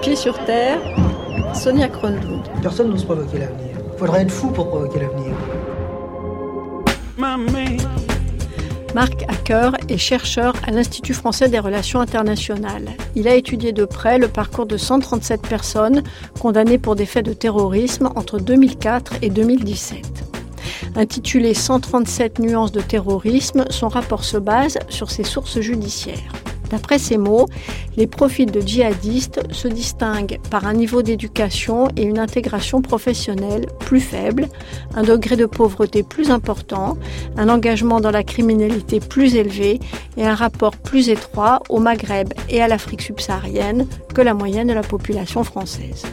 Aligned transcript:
pieds 0.00 0.16
sur 0.16 0.42
terre, 0.44 0.78
Sonia 1.54 1.88
Kronlund. 1.88 2.42
Personne 2.62 2.90
n'ose 2.90 3.04
provoquer 3.04 3.38
l'avenir. 3.38 3.76
Faudrait 3.98 4.22
être 4.22 4.30
fou 4.30 4.48
pour 4.48 4.68
provoquer 4.68 5.00
l'avenir. 5.00 5.34
Marc 8.94 9.24
Hacker 9.28 9.76
est 9.88 9.98
chercheur 9.98 10.54
à 10.66 10.70
l'Institut 10.70 11.12
français 11.12 11.48
des 11.48 11.58
relations 11.58 12.00
internationales. 12.00 12.88
Il 13.14 13.28
a 13.28 13.34
étudié 13.34 13.72
de 13.72 13.84
près 13.84 14.18
le 14.18 14.28
parcours 14.28 14.66
de 14.66 14.78
137 14.78 15.42
personnes 15.42 16.02
condamnées 16.40 16.78
pour 16.78 16.96
des 16.96 17.06
faits 17.06 17.26
de 17.26 17.34
terrorisme 17.34 18.10
entre 18.16 18.38
2004 18.38 19.16
et 19.22 19.28
2017. 19.28 20.06
Intitulé 20.96 21.52
137 21.52 22.38
nuances 22.38 22.72
de 22.72 22.80
terrorisme, 22.80 23.66
son 23.68 23.88
rapport 23.88 24.24
se 24.24 24.38
base 24.38 24.78
sur 24.88 25.10
ses 25.10 25.24
sources 25.24 25.60
judiciaires. 25.60 26.32
D'après 26.70 26.98
ces 26.98 27.18
mots, 27.18 27.46
les 27.96 28.06
profils 28.06 28.50
de 28.50 28.60
djihadistes 28.60 29.40
se 29.52 29.68
distinguent 29.68 30.38
par 30.50 30.66
un 30.66 30.72
niveau 30.72 31.02
d'éducation 31.02 31.88
et 31.96 32.02
une 32.02 32.18
intégration 32.18 32.80
professionnelle 32.80 33.66
plus 33.80 34.00
faible, 34.00 34.48
un 34.94 35.02
degré 35.02 35.36
de 35.36 35.46
pauvreté 35.46 36.02
plus 36.02 36.30
important, 36.30 36.96
un 37.36 37.48
engagement 37.48 38.00
dans 38.00 38.12
la 38.12 38.22
criminalité 38.22 39.00
plus 39.00 39.34
élevé 39.34 39.80
et 40.16 40.24
un 40.24 40.34
rapport 40.34 40.76
plus 40.76 41.08
étroit 41.08 41.60
au 41.68 41.80
Maghreb 41.80 42.32
et 42.48 42.62
à 42.62 42.68
l'Afrique 42.68 43.02
subsaharienne 43.02 43.86
que 44.14 44.22
la 44.22 44.34
moyenne 44.34 44.68
de 44.68 44.72
la 44.72 44.82
population 44.82 45.42
française. 45.42 46.04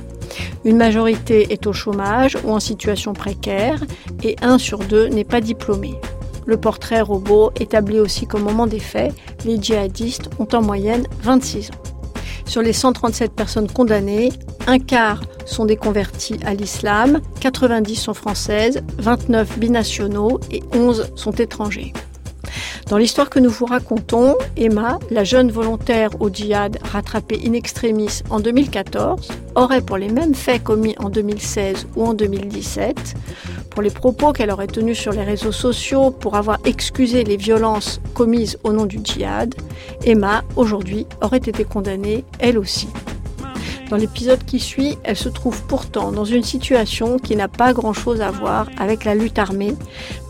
Une 0.66 0.78
majorité 0.78 1.53
est 1.53 1.67
au 1.67 1.73
chômage 1.73 2.38
ou 2.44 2.52
en 2.52 2.59
situation 2.59 3.14
précaire 3.14 3.80
et 4.23 4.36
un 4.42 4.58
sur 4.58 4.80
deux 4.80 5.08
n'est 5.08 5.23
pas 5.23 5.42
diplômé. 5.42 5.95
Le 6.45 6.58
portrait 6.58 7.02
robot 7.02 7.52
établit 7.59 8.00
aussi 8.00 8.26
qu'au 8.26 8.38
moment 8.38 8.67
des 8.67 8.80
faits, 8.80 9.14
les 9.48 9.58
djihadistes 9.60 10.30
ont 10.38 10.48
en 10.54 10.62
moyenne 10.62 11.08
26 11.24 11.72
ans. 11.72 11.74
Sur 12.46 12.62
les 12.62 12.74
137 12.74 13.32
personnes 13.32 13.70
condamnées, 13.70 14.32
un 14.68 14.80
quart 14.80 15.22
sont 15.45 15.66
des 15.66 15.78
convertis 15.78 16.39
à 16.45 16.54
l'islam, 16.54 17.22
90 17.39 17.95
sont 17.95 18.14
françaises, 18.14 18.81
29 18.98 19.58
binationaux 19.58 20.39
et 20.52 20.62
11 20.73 21.12
sont 21.16 21.31
étrangers. 21.31 21.94
Dans 22.89 22.98
l'histoire 22.98 23.30
que 23.30 23.39
nous 23.39 23.50
vous 23.50 23.66
racontons, 23.66 24.36
Emma, 24.56 24.98
la 25.12 25.26
jeune 25.26 25.52
volontaire 25.52 26.09
au 26.22 26.30
djihad 26.30 26.78
rattrapée 26.84 27.42
in 27.45 27.52
extremis 27.52 28.22
en 28.30 28.39
2014, 28.39 29.28
aurait 29.56 29.82
pour 29.82 29.98
les 29.98 30.08
mêmes 30.08 30.36
faits 30.36 30.64
commis 30.64 30.95
en 30.98 31.09
2016 31.09 31.88
ou 31.98 32.06
en 32.06 32.14
2017, 32.14 33.16
pour 33.78 33.83
les 33.83 33.92
propos 33.92 34.33
qu'elle 34.33 34.50
aurait 34.50 34.66
tenus 34.66 34.97
sur 34.97 35.11
les 35.11 35.22
réseaux 35.22 35.52
sociaux, 35.52 36.09
pour 36.09 36.36
avoir 36.36 36.58
excusé 36.66 37.23
les 37.23 37.38
violences 37.38 38.02
commises 38.16 38.58
au 38.64 38.73
nom 38.73 38.88
du 38.88 38.97
djihad, 39.03 39.53
Emma, 40.03 40.44
aujourd'hui, 40.56 41.06
aurait 41.22 41.38
été 41.38 41.64
condamnée, 41.64 42.25
elle 42.39 42.58
aussi, 42.58 42.88
dans 43.92 43.95
l'épisode 43.95 44.44
qui 44.44 44.59
suit, 44.59 44.98
elle 45.03 45.16
se 45.16 45.30
trouve 45.30 45.61
pourtant 45.64 46.11
dans 46.11 46.25
une 46.25 46.44
situation 46.44 47.20
qui 47.20 47.36
n'a 47.36 47.48
pas 47.48 47.72
grand-chose 47.72 48.20
à 48.20 48.31
voir 48.31 48.67
avec 48.78 49.05
la 49.05 49.16
lutte 49.16 49.39
armée, 49.39 49.75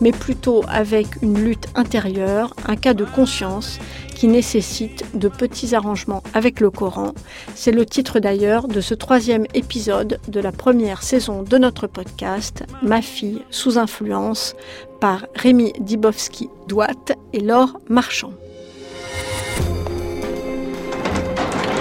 mais 0.00 0.12
plutôt 0.12 0.62
avec 0.68 1.06
une 1.22 1.42
lutte 1.42 1.68
intérieure, 1.74 2.54
un 2.66 2.76
cas 2.76 2.94
de 2.94 3.04
conscience 3.04 3.78
qui 4.18 4.26
nécessite 4.26 5.04
de 5.14 5.28
petits 5.28 5.76
arrangements 5.76 6.24
avec 6.34 6.58
le 6.58 6.70
Coran. 6.70 7.12
C'est 7.54 7.70
le 7.70 7.86
titre 7.86 8.18
d'ailleurs 8.18 8.66
de 8.66 8.80
ce 8.80 8.94
troisième 8.94 9.46
épisode 9.54 10.18
de 10.26 10.40
la 10.40 10.50
première 10.50 11.04
saison 11.04 11.44
de 11.44 11.56
notre 11.56 11.86
podcast 11.86 12.64
Ma 12.82 13.00
fille 13.00 13.42
sous 13.50 13.78
influence 13.78 14.56
par 14.98 15.26
Rémi 15.36 15.72
Dibowski-Douat 15.78 17.14
et 17.32 17.38
Laure 17.38 17.78
Marchand. 17.88 18.32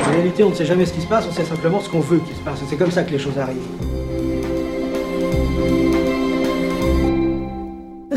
En 0.06 0.12
réalité, 0.12 0.44
on 0.44 0.52
ne 0.52 0.56
sait 0.56 0.66
jamais 0.66 0.86
ce 0.86 0.94
qui 0.94 1.02
se 1.02 1.08
passe, 1.08 1.26
on 1.28 1.34
sait 1.34 1.44
simplement 1.44 1.80
ce 1.80 1.90
qu'on 1.90 2.02
veut 2.02 2.20
qu'il 2.20 2.36
se 2.36 2.42
passe. 2.42 2.60
C'est 2.70 2.78
comme 2.78 2.92
ça 2.92 3.02
que 3.02 3.12
les 3.12 3.20
choses 3.20 3.40
arrivent. 3.40 3.58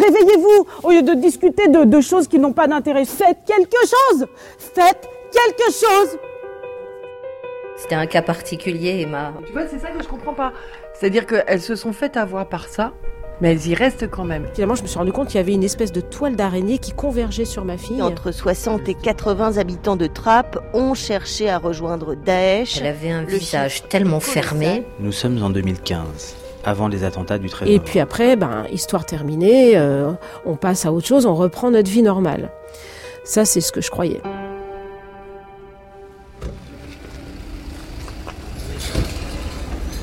Réveillez-vous 0.00 0.66
au 0.83 0.91
lieu 0.91 1.03
de 1.03 1.15
discuter 1.15 1.69
de, 1.69 2.00
choses 2.00 2.28
qui 2.28 2.38
n'ont 2.38 2.53
pas 2.53 2.66
d'intérêt. 2.66 3.05
Faites 3.05 3.38
quelque 3.47 3.77
chose 3.81 4.27
Faites 4.59 5.09
quelque 5.33 5.72
chose 5.72 6.19
C'était 7.77 7.94
un 7.94 8.06
cas 8.06 8.22
particulier, 8.22 9.03
Emma. 9.03 9.33
Tu 9.47 9.53
vois, 9.53 9.66
c'est 9.66 9.78
ça 9.78 9.91
que 9.91 10.03
je 10.03 10.09
comprends 10.09 10.34
pas. 10.34 10.53
C'est-à-dire 10.94 11.27
qu'elles 11.27 11.61
se 11.61 11.77
sont 11.77 11.93
faites 11.93 12.16
avoir 12.16 12.49
par 12.49 12.69
ça, 12.69 12.93
mais 13.41 13.53
elles 13.53 13.66
y 13.69 13.75
restent 13.75 14.11
quand 14.11 14.25
même. 14.25 14.47
Finalement, 14.55 14.75
je 14.75 14.83
me 14.83 14.87
suis 14.87 14.99
rendu 14.99 15.12
compte 15.12 15.28
qu'il 15.28 15.37
y 15.37 15.41
avait 15.41 15.55
une 15.55 15.65
espèce 15.65 15.93
de 15.93 16.00
toile 16.00 16.37
d'araignée 16.37 16.78
qui 16.78 16.93
convergeait 16.93 17.44
sur 17.44 17.65
ma 17.65 17.77
fille. 17.77 18.03
Entre 18.03 18.32
60 18.32 18.88
et 18.88 18.94
80 18.94 19.59
habitants 19.59 19.97
de 19.97 20.06
Trappes 20.06 20.59
ont 20.75 20.94
cherché 20.94 21.49
à 21.49 21.59
rejoindre 21.59 22.15
Daesh. 22.15 22.78
Elle 22.81 22.87
avait 22.87 23.11
un 23.11 23.25
visage 23.25 23.88
tellement 23.88 24.21
fermé. 24.21 24.84
Nous 24.99 25.12
sommes 25.12 25.43
en 25.43 25.50
2015 25.50 26.50
avant 26.65 26.88
les 26.88 27.04
attentats 27.04 27.38
du 27.38 27.48
13 27.48 27.69
Et 27.69 27.78
puis 27.78 28.00
après, 28.00 28.37
ben, 28.37 28.65
histoire 28.72 29.06
terminée, 29.06 29.76
euh, 29.76 30.12
on 30.44 30.56
passe 30.56 30.87
à 30.87 30.93
autre 30.93 31.06
chose, 31.06 31.26
on 31.26 31.34
reprend 31.34 31.71
notre 31.71 31.91
vie 31.91 32.03
normale. 32.03 32.50
Ça, 33.25 33.44
c'est 33.44 33.60
ce 33.60 33.72
que 33.72 33.81
je 33.81 33.91
croyais. 33.91 34.21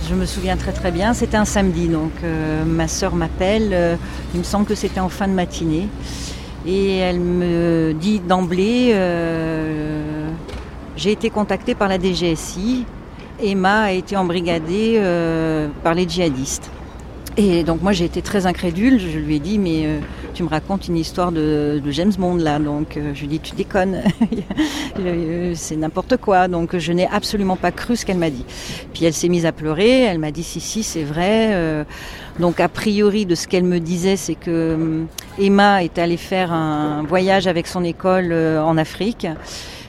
Je 0.10 0.16
me 0.16 0.26
souviens 0.26 0.56
très 0.56 0.72
très 0.72 0.92
bien, 0.92 1.14
c'était 1.14 1.36
un 1.36 1.44
samedi, 1.44 1.90
donc 1.90 2.14
euh, 2.24 2.64
ma 2.64 2.88
sœur 2.88 3.14
m'appelle, 3.14 3.72
euh, 3.74 3.96
il 4.34 4.40
me 4.40 4.44
semble 4.46 4.66
que 4.66 4.74
c'était 4.74 5.02
en 5.02 5.10
fin 5.10 5.28
de 5.28 5.34
matinée, 5.34 5.90
et 6.66 6.96
elle 6.98 7.20
me 7.20 7.94
dit 7.94 8.22
d'emblée, 8.22 8.92
euh, 8.94 10.30
j'ai 10.96 11.12
été 11.12 11.30
contactée 11.30 11.76
par 11.76 11.90
la 11.90 12.00
DGSI, 12.00 12.86
Emma 13.42 13.84
a 13.84 13.92
été 13.92 14.16
embrigadée 14.18 15.02
par 15.84 15.94
les 15.94 16.08
djihadistes. 16.08 16.72
Et 17.40 17.64
donc 17.64 17.84
moi 17.84 17.92
j'ai 17.92 18.06
été 18.06 18.24
très 18.24 18.48
incrédule, 18.48 19.00
je 19.00 19.20
lui 19.20 19.36
ai 19.36 19.40
dit 19.40 19.60
mais 19.60 19.86
euh, 19.86 20.00
tu 20.34 20.42
me 20.42 20.50
racontes 20.50 20.88
une 20.88 20.98
histoire 20.98 21.32
de, 21.32 21.80
James 21.92 22.12
Bond 22.18 22.38
là, 22.38 22.58
donc 22.58 22.98
euh, 22.98 23.12
je 23.14 23.20
lui 23.20 23.26
ai 23.28 23.30
dit 23.30 23.40
tu 23.40 23.54
déconnes, 23.54 24.02
euh, 25.00 25.52
c'est 25.54 25.76
n'importe 25.76 26.18
quoi, 26.18 26.48
donc 26.48 26.76
je 26.76 26.92
n'ai 26.92 27.08
absolument 27.08 27.56
pas 27.56 27.72
cru 27.72 27.96
ce 27.96 28.08
qu'elle 28.08 28.18
m'a 28.18 28.32
dit. 28.32 28.44
Puis 28.92 29.06
elle 29.06 29.14
s'est 29.14 29.30
mise 29.30 29.46
à 29.46 29.52
pleurer, 29.52 30.02
elle 30.02 30.18
m'a 30.18 30.32
dit 30.32 30.42
si 30.42 30.60
si 30.60 30.82
c'est 30.82 31.04
vrai, 31.04 31.86
donc 32.40 32.60
a 32.60 32.70
priori 32.70 33.28
de 33.28 33.36
ce 33.36 33.48
qu'elle 33.48 33.66
me 33.66 33.80
disait 33.80 34.16
c'est 34.16 34.34
que 34.34 35.04
Emma 35.38 35.84
est 35.84 36.00
allée 36.00 36.18
faire 36.18 36.52
un 36.52 37.04
voyage 37.04 37.46
avec 37.46 37.68
son 37.68 37.84
école 37.84 38.34
en 38.34 38.78
Afrique. 38.78 39.28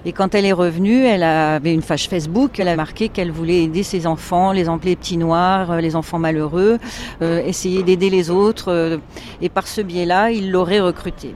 Et 0.04 0.12
quand 0.12 0.34
elle 0.34 0.44
est 0.44 0.53
revenue, 0.53 1.04
elle 1.04 1.22
avait 1.22 1.75
une 1.75 1.82
page 1.82 2.09
Facebook, 2.09 2.59
elle 2.60 2.69
a 2.69 2.76
marqué 2.76 3.09
qu'elle 3.09 3.31
voulait 3.31 3.64
aider 3.64 3.82
ses 3.82 4.06
enfants, 4.06 4.53
les 4.53 4.69
emplis 4.69 4.97
petits 4.97 5.16
noirs, 5.16 5.72
euh, 5.72 5.81
les 5.81 5.97
enfants 5.97 6.19
malheureux, 6.19 6.78
euh, 7.22 7.44
essayer 7.44 7.82
d'aider 7.82 8.10
les 8.10 8.31
autres. 8.31 8.69
Euh, 8.69 8.98
et 9.41 9.48
par 9.48 9.66
ce 9.66 9.81
biais-là, 9.81 10.31
il 10.31 10.50
l'aurait 10.50 10.81
recrutée. 10.81 11.34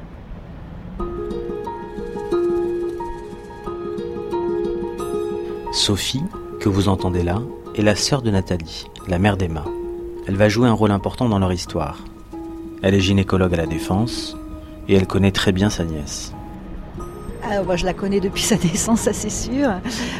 Sophie, 5.72 6.22
que 6.60 6.68
vous 6.68 6.88
entendez 6.88 7.22
là, 7.22 7.42
est 7.74 7.82
la 7.82 7.96
sœur 7.96 8.22
de 8.22 8.30
Nathalie, 8.30 8.86
la 9.08 9.18
mère 9.18 9.36
d'Emma. 9.36 9.64
Elle 10.28 10.36
va 10.36 10.48
jouer 10.48 10.68
un 10.68 10.72
rôle 10.72 10.92
important 10.92 11.28
dans 11.28 11.38
leur 11.38 11.52
histoire. 11.52 11.98
Elle 12.82 12.94
est 12.94 13.00
gynécologue 13.00 13.54
à 13.54 13.56
la 13.56 13.66
Défense 13.66 14.36
et 14.88 14.94
elle 14.94 15.06
connaît 15.06 15.32
très 15.32 15.52
bien 15.52 15.70
sa 15.70 15.84
nièce. 15.84 16.32
Ah, 17.44 17.60
moi, 17.64 17.74
je 17.74 17.84
la 17.84 17.92
connais 17.92 18.20
depuis 18.20 18.42
sa 18.42 18.56
naissance, 18.56 19.00
ça 19.00 19.12
c'est 19.12 19.30
sûr. 19.30 19.68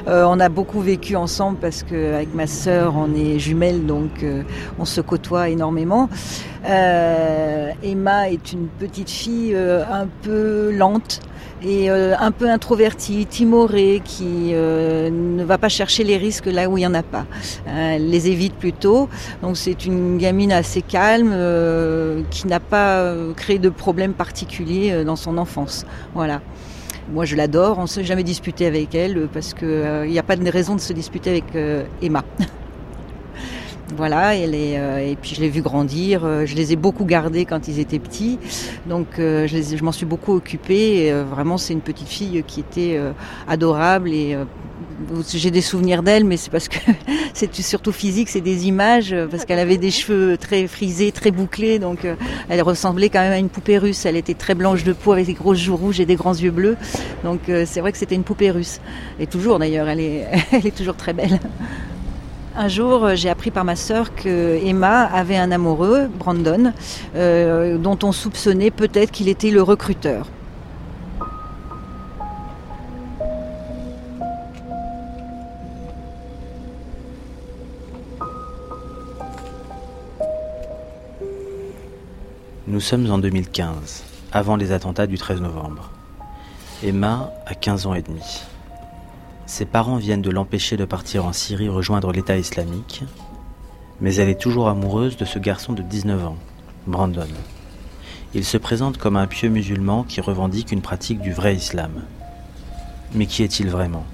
Euh, 0.09 0.25
on 0.27 0.41
a 0.41 0.49
beaucoup 0.49 0.81
vécu 0.81 1.15
ensemble 1.15 1.59
parce 1.59 1.85
qu'avec 1.85 2.35
ma 2.35 2.49
sœur, 2.49 2.95
on 2.97 3.15
est 3.15 3.39
jumelles, 3.39 3.87
donc 3.87 4.23
euh, 4.23 4.43
on 4.79 4.85
se 4.85 5.01
côtoie 5.01 5.49
énormément. 5.49 6.09
Euh, 6.67 7.71
Emma 7.83 8.29
est 8.29 8.53
une 8.53 8.67
petite 8.67 9.11
fille 9.11 9.57
un 9.57 10.09
peu 10.23 10.73
lente 10.73 11.21
et 11.65 11.91
un 11.91 12.33
peu 12.33 12.51
introvertie, 12.51 13.25
timorée, 13.27 14.03
qui 14.05 14.53
ne 14.53 15.45
va 15.45 15.59
pas 15.59 15.69
chercher 15.69 16.03
les 16.03 16.17
risques 16.17 16.47
là 16.47 16.69
où 16.69 16.77
il 16.77 16.81
n'y 16.81 16.87
en 16.87 16.95
a 16.95 17.05
pas. 17.05 17.25
elle 17.67 18.11
les 18.11 18.29
évite 18.29 18.55
plutôt. 18.55 19.09
Donc 19.43 19.57
c'est 19.57 19.87
une 19.87 20.19
gamine 20.19 20.53
assez 20.53 20.83
calme 20.83 21.35
qui 22.31 22.49
n'a 22.49 22.61
pas 22.61 23.15
créé 23.37 23.59
de 23.59 23.69
problèmes 23.69 24.15
particuliers 24.15 25.05
dans 25.05 25.17
son 25.17 25.39
enfance. 25.39 25.87
Voilà. 26.15 26.41
Moi, 27.11 27.25
je 27.25 27.37
l'adore. 27.37 27.79
On 27.79 27.83
ne 27.83 27.87
s'est 27.87 28.05
jamais 28.05 28.23
disputé 28.23 28.67
avec 28.67 28.95
elle 28.95 29.29
parce 29.33 29.55
qu'il 29.55 29.69
euh, 29.69 30.07
n'y 30.07 30.19
a 30.19 30.23
pas 30.23 30.37
de 30.37 30.49
raison 30.49 30.75
de 30.75 30.81
se 30.81 30.93
disputer 30.93 31.31
avec 31.31 31.57
euh, 31.57 31.85
Emma. 32.01 32.25
voilà, 33.97 34.37
elle 34.37 34.55
est, 34.55 34.79
euh, 34.79 35.11
et 35.11 35.17
puis 35.17 35.35
je 35.35 35.41
l'ai 35.41 35.49
vu 35.49 35.63
grandir. 35.63 36.23
je 36.47 36.55
les 36.55 36.73
ai 36.73 36.77
beaucoup 36.77 37.05
gardés 37.05 37.45
quand 37.45 37.69
ils 37.69 37.81
étaient 37.81 37.99
petits, 37.99 38.39
donc 38.87 39.07
je, 39.19 39.47
je 39.47 39.85
m'en 39.85 39.93
suis 39.93 40.07
beaucoup 40.07 40.33
occupée. 40.33 41.13
vraiment, 41.31 41.59
c'est 41.59 41.75
une 41.75 41.83
petite 41.83 42.09
fille 42.09 42.43
qui 42.47 42.61
était 42.61 42.99
adorable 43.47 44.11
et 44.11 44.37
j'ai 45.33 45.51
des 45.51 45.61
souvenirs 45.61 46.03
d'elle, 46.03 46.25
mais 46.25 46.37
c'est 46.37 46.51
parce 46.51 46.69
que 46.69 46.79
c'est 47.35 47.55
surtout 47.55 47.93
physique, 47.93 48.29
c'est 48.29 48.41
des 48.41 48.67
images, 48.67 49.15
parce 49.31 49.45
qu'elle 49.45 49.59
avait 49.59 49.79
des 49.79 49.91
cheveux 49.91 50.37
très 50.37 50.67
frisés, 50.67 51.13
très 51.13 51.31
bouclés, 51.31 51.79
donc 51.79 52.05
euh, 52.05 52.15
elle 52.49 52.63
ressemblait 52.63 53.09
quand 53.09 53.21
même 53.21 53.33
à 53.33 53.39
une 53.39 53.49
poupée 53.49 53.79
russe. 53.79 54.05
Elle 54.07 54.17
était 54.17 54.35
très 54.35 54.55
blanche 54.55 54.85
de 54.85 54.93
peau 54.93 55.13
avec 55.13 55.27
des 55.27 55.35
grosses 55.35 55.59
joues 55.59 55.77
rouges 55.77 56.01
et 56.01 56.07
des 56.07 56.17
grands 56.17 56.35
yeux 56.35 56.51
bleus, 56.51 56.77
donc 57.25 57.49
euh, 57.49 57.65
c'est 57.67 57.81
vrai 57.81 57.93
que 57.93 57.99
c'était 57.99 58.15
une 58.15 58.25
poupée 58.25 58.51
russe. 58.51 58.81
Et 59.19 59.27
toujours 59.27 59.59
d'ailleurs, 59.59 59.89
elle 59.89 60.01
est, 60.01 60.27
elle 60.53 60.67
est 60.67 60.77
toujours 60.77 60.97
très 60.97 61.13
belle. 61.13 61.41
Un 62.55 62.69
jour, 62.69 63.15
j'ai 63.15 63.31
appris 63.31 63.51
par 63.51 63.65
ma 63.65 63.77
sœur 63.77 64.15
que 64.15 64.61
Emma 64.63 65.05
avait 65.05 65.39
un 65.39 65.51
amoureux, 65.53 66.09
Brandon, 66.19 66.73
euh, 67.17 67.79
dont 67.79 67.99
on 68.03 68.13
soupçonnait 68.13 68.71
peut-être 68.71 69.11
qu'il 69.11 69.29
était 69.29 69.51
le 69.51 69.63
recruteur. 69.63 70.27
Nous 82.73 82.81
sommes 82.81 83.11
en 83.11 83.19
2015, 83.19 84.03
avant 84.33 84.57
les 84.57 84.73
attentats 84.73 85.07
du 85.07 85.19
13 85.19 85.43
novembre. 85.43 85.91
Emma 86.83 87.31
a 87.45 87.55
15 87.55 87.87
ans 87.87 87.93
et 87.93 88.01
demi. 88.01 88.41
Ses 89.45 89.67
parents 89.67 89.97
viennent 89.97 90.23
de 90.23 90.31
l'empêcher 90.31 90.79
de 90.79 90.87
partir 90.87 91.27
en 91.27 91.35
Syrie 91.35 91.69
rejoindre 91.69 92.13
l'État 92.13 92.39
islamique, 92.39 93.05
mais 94.01 94.15
elle 94.15 94.31
est 94.31 94.41
toujours 94.41 94.71
amoureuse 94.71 95.19
de 95.19 95.27
ce 95.27 95.39
garçon 95.39 95.75
de 95.75 95.83
19 95.83 96.27
ans, 96.27 96.39
Brandon. 96.87 97.29
Il 98.33 98.43
se 98.43 98.57
présente 98.57 98.97
comme 98.97 99.19
un 99.19 99.27
pieux 99.27 99.51
musulman 99.51 100.03
qui 100.03 100.23
revendique 100.23 100.73
une 100.73 100.81
pratique 100.81 101.21
du 101.21 101.35
vrai 101.35 101.55
islam. 101.55 102.05
Mais 103.13 103.27
qui 103.27 103.43
est-il 103.43 103.69
vraiment? 103.69 104.07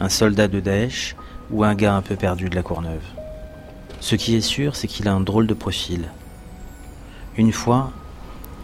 Un 0.00 0.08
soldat 0.08 0.48
de 0.48 0.58
Daesh 0.58 1.14
ou 1.52 1.62
un 1.62 1.76
gars 1.76 1.94
un 1.94 2.02
peu 2.02 2.16
perdu 2.16 2.48
de 2.48 2.56
la 2.56 2.64
Courneuve? 2.64 3.04
Ce 4.00 4.16
qui 4.16 4.34
est 4.34 4.40
sûr, 4.40 4.74
c'est 4.74 4.88
qu'il 4.88 5.06
a 5.06 5.12
un 5.12 5.20
drôle 5.20 5.46
de 5.46 5.54
profil. 5.54 6.08
Une 7.36 7.52
fois, 7.52 7.92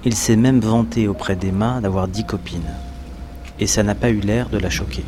il 0.04 0.14
s'est 0.14 0.36
même 0.36 0.60
vanté 0.60 1.08
auprès 1.08 1.36
d'Emma 1.36 1.80
d'avoir 1.80 2.08
dix 2.08 2.24
copines. 2.24 2.74
Et 3.60 3.66
ça 3.66 3.82
n'a 3.82 3.94
pas 3.94 4.10
eu 4.10 4.20
l'air 4.20 4.48
de 4.48 4.58
la 4.58 4.70
choquer. 4.70 5.04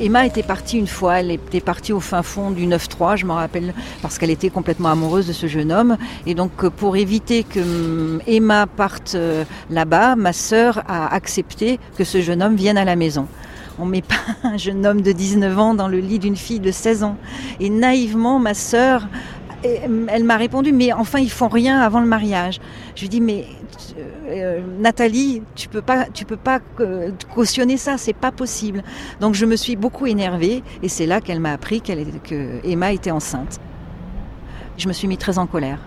Emma 0.00 0.26
était 0.26 0.42
partie 0.42 0.78
une 0.78 0.88
fois, 0.88 1.20
elle 1.20 1.30
était 1.30 1.60
partie 1.60 1.92
au 1.92 2.00
fin 2.00 2.22
fond 2.22 2.50
du 2.50 2.66
9-3, 2.66 3.18
je 3.18 3.26
m'en 3.26 3.34
rappelle, 3.34 3.72
parce 4.00 4.18
qu'elle 4.18 4.30
était 4.30 4.50
complètement 4.50 4.88
amoureuse 4.88 5.28
de 5.28 5.32
ce 5.32 5.46
jeune 5.46 5.70
homme. 5.70 5.96
Et 6.26 6.34
donc 6.34 6.68
pour 6.70 6.96
éviter 6.96 7.44
que 7.44 7.60
hum, 7.60 8.20
Emma 8.26 8.66
parte 8.66 9.14
euh, 9.14 9.44
là-bas, 9.70 10.16
ma 10.16 10.32
sœur 10.32 10.82
a 10.88 11.14
accepté 11.14 11.78
que 11.96 12.02
ce 12.02 12.20
jeune 12.20 12.42
homme 12.42 12.56
vienne 12.56 12.78
à 12.78 12.84
la 12.84 12.96
maison. 12.96 13.28
On 13.78 13.84
met 13.84 14.02
pas 14.02 14.16
un 14.42 14.56
jeune 14.56 14.84
homme 14.86 15.02
de 15.02 15.12
19 15.12 15.58
ans 15.58 15.74
dans 15.74 15.88
le 15.88 15.98
lit 15.98 16.18
d'une 16.18 16.36
fille 16.36 16.60
de 16.60 16.72
16 16.72 17.04
ans. 17.04 17.16
Et 17.60 17.70
naïvement, 17.70 18.38
ma 18.38 18.54
sœur 18.54 19.06
elle 19.64 20.24
m'a 20.24 20.36
répondu, 20.36 20.72
mais 20.72 20.92
enfin, 20.92 21.18
ils 21.18 21.30
font 21.30 21.48
rien 21.48 21.80
avant 21.80 22.00
le 22.00 22.06
mariage. 22.06 22.60
Je 22.94 23.02
lui 23.02 23.08
dis, 23.08 23.20
mais 23.20 23.46
euh, 24.28 24.60
Nathalie, 24.78 25.42
tu 25.54 25.68
peux 25.68 25.82
pas, 25.82 26.06
tu 26.06 26.24
peux 26.24 26.36
pas 26.36 26.60
euh, 26.80 27.10
cautionner 27.34 27.76
ça, 27.76 27.98
c'est 27.98 28.12
pas 28.12 28.32
possible. 28.32 28.82
Donc 29.20 29.34
je 29.34 29.46
me 29.46 29.56
suis 29.56 29.76
beaucoup 29.76 30.06
énervée 30.06 30.62
et 30.82 30.88
c'est 30.88 31.06
là 31.06 31.20
qu'elle 31.20 31.40
m'a 31.40 31.52
appris 31.52 31.80
qu'elle, 31.80 32.06
que 32.24 32.64
Emma 32.64 32.92
était 32.92 33.10
enceinte. 33.10 33.60
Je 34.78 34.88
me 34.88 34.92
suis 34.92 35.06
mis 35.08 35.18
très 35.18 35.38
en 35.38 35.46
colère 35.46 35.78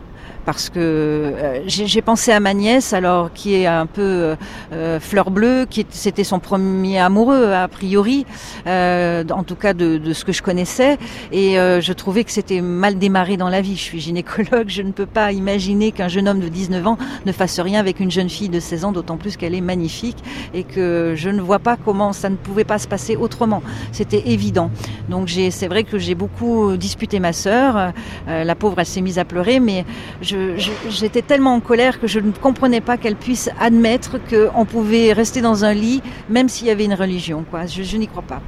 parce 0.46 0.70
que 0.70 0.80
euh, 0.80 1.64
j'ai 1.66 2.02
pensé 2.02 2.32
à 2.32 2.40
ma 2.40 2.54
nièce, 2.54 2.94
alors 2.94 3.34
qui 3.34 3.56
est 3.56 3.66
un 3.66 3.88
peu 3.88 4.02
euh, 4.02 4.36
euh, 4.74 5.00
fleur 5.00 5.32
bleue, 5.32 5.66
qui 5.70 5.86
c'était 5.90 6.24
son 6.24 6.40
premier 6.40 7.00
amoureux 7.00 7.52
a 7.52 7.68
priori, 7.68 8.26
en 8.66 9.44
tout 9.46 9.56
cas 9.56 9.74
de, 9.74 9.98
de, 9.98 10.14
ce 10.14 10.24
que 10.24 10.32
je 10.32 10.44
connaissais, 10.44 10.98
et 11.32 11.56
je 11.56 11.94
trouvais 11.94 12.24
que 12.24 12.32
c'était 12.32 12.62
mal 12.62 12.98
démarré 12.98 13.38
dans 13.38 13.50
la 13.50 13.62
vie. 13.62 13.76
Je 13.76 13.82
suis 13.82 14.00
gynécologue, 14.00 14.68
je 14.68 14.82
ne 14.82 14.92
peux 14.92 15.06
pas 15.06 15.32
imaginer 15.32 15.92
qu'un 15.92 16.08
jeune 16.08 16.28
homme 16.28 16.40
de 16.40 16.48
19 16.48 16.86
ans 16.88 16.98
ne 17.26 17.32
fasse 17.32 17.60
rien 17.60 17.80
avec 17.80 18.00
une 18.00 18.12
jeune 18.12 18.30
fille 18.30 18.50
de 18.50 18.60
16 18.60 18.86
ans, 18.86 18.92
d'autant 18.92 19.18
plus 19.18 19.38
qu'elle 19.38 19.56
est 19.56 19.62
magnifique 19.62 20.18
et 20.54 20.64
que 20.64 21.14
je 21.16 21.30
ne 21.30 21.42
vois 21.42 21.60
pas 21.60 21.78
comment 21.78 22.14
ça 22.14 22.30
ne 22.30 22.36
pouvait 22.36 22.64
pas 22.64 22.78
se 22.78 22.88
passer 22.88 23.16
autrement. 23.16 23.64
C'était 23.92 24.30
évident. 24.30 24.70
Donc 25.10 25.30
c'est 25.30 25.68
vrai 25.68 25.84
que 25.84 25.98
j'ai 25.98 26.16
beaucoup 26.16 26.78
disputé 26.78 27.20
ma 27.20 27.34
sœur. 27.34 27.94
la 28.28 28.56
pauvre, 28.56 28.80
elle 28.80 28.86
s'est 28.86 29.02
mise 29.02 29.20
à 29.20 29.26
pleurer, 29.26 29.60
mais 29.60 29.86
je 30.22 30.35
j'étais 30.90 31.22
tellement 31.22 31.56
en 31.56 31.60
colère 31.60 32.00
que 32.00 32.08
je 32.08 32.20
ne 32.20 32.32
comprenais 32.32 32.82
pas 32.82 32.98
qu'elle 32.98 33.16
puisse 33.16 33.50
admettre 33.60 34.18
qu'on 34.30 34.66
pouvait 34.66 35.14
rester 35.14 35.42
dans 35.42 35.66
un 35.66 35.74
lit, 35.74 36.02
même 36.30 36.50
s'il 36.50 36.68
y 36.68 36.70
avait 36.70 36.86
une 36.86 36.94
religion. 36.94 37.46
Je, 37.68 37.84
je 37.84 37.98
n'y 37.98 38.08
crois 38.08 38.24
pas. 38.24 38.42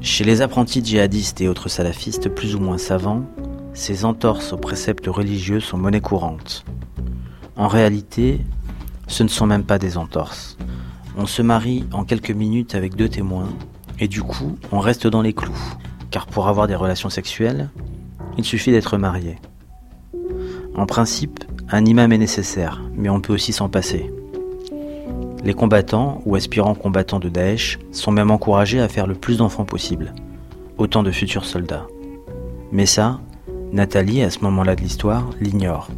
Chez 0.00 0.24
les 0.24 0.40
apprentis 0.40 0.82
djihadistes 0.84 1.40
et 1.40 1.48
autres 1.48 1.68
salafistes 1.68 2.28
plus 2.28 2.54
ou 2.54 2.60
moins 2.60 2.78
savants, 2.78 3.24
ces 3.74 4.06
entorses 4.06 4.52
aux 4.54 4.56
préceptes 4.56 5.08
religieux 5.08 5.60
sont 5.60 5.76
monnaie 5.76 6.00
courante. 6.00 6.64
En 7.56 7.68
réalité, 7.68 8.40
ce 9.08 9.22
ne 9.22 9.28
sont 9.28 9.46
même 9.46 9.64
pas 9.64 9.78
des 9.78 9.98
entorses. 9.98 10.56
On 11.18 11.26
se 11.26 11.42
marie 11.42 11.84
en 11.92 12.04
quelques 12.04 12.30
minutes 12.30 12.74
avec 12.74 12.94
deux 12.94 13.08
témoins 13.08 13.48
et 13.98 14.08
du 14.08 14.22
coup, 14.22 14.58
on 14.72 14.78
reste 14.78 15.06
dans 15.06 15.22
les 15.22 15.32
clous. 15.32 15.74
Car 16.10 16.26
pour 16.26 16.48
avoir 16.48 16.66
des 16.66 16.74
relations 16.74 17.10
sexuelles, 17.10 17.70
il 18.38 18.44
suffit 18.44 18.70
d'être 18.70 18.98
marié. 18.98 19.36
En 20.74 20.86
principe, 20.86 21.44
un 21.70 21.84
imam 21.84 22.12
est 22.12 22.18
nécessaire, 22.18 22.82
mais 22.94 23.08
on 23.08 23.20
peut 23.20 23.32
aussi 23.32 23.52
s'en 23.52 23.68
passer. 23.68 24.10
Les 25.42 25.54
combattants 25.54 26.20
ou 26.24 26.34
aspirants 26.34 26.74
combattants 26.74 27.20
de 27.20 27.28
Daesh 27.28 27.78
sont 27.92 28.10
même 28.10 28.30
encouragés 28.30 28.80
à 28.80 28.88
faire 28.88 29.06
le 29.06 29.14
plus 29.14 29.38
d'enfants 29.38 29.64
possible, 29.64 30.12
autant 30.76 31.02
de 31.02 31.10
futurs 31.10 31.44
soldats. 31.44 31.86
Mais 32.72 32.86
ça, 32.86 33.20
Nathalie, 33.72 34.22
à 34.22 34.30
ce 34.30 34.40
moment-là 34.40 34.76
de 34.76 34.80
l'histoire, 34.80 35.30
l'ignore. 35.40 35.88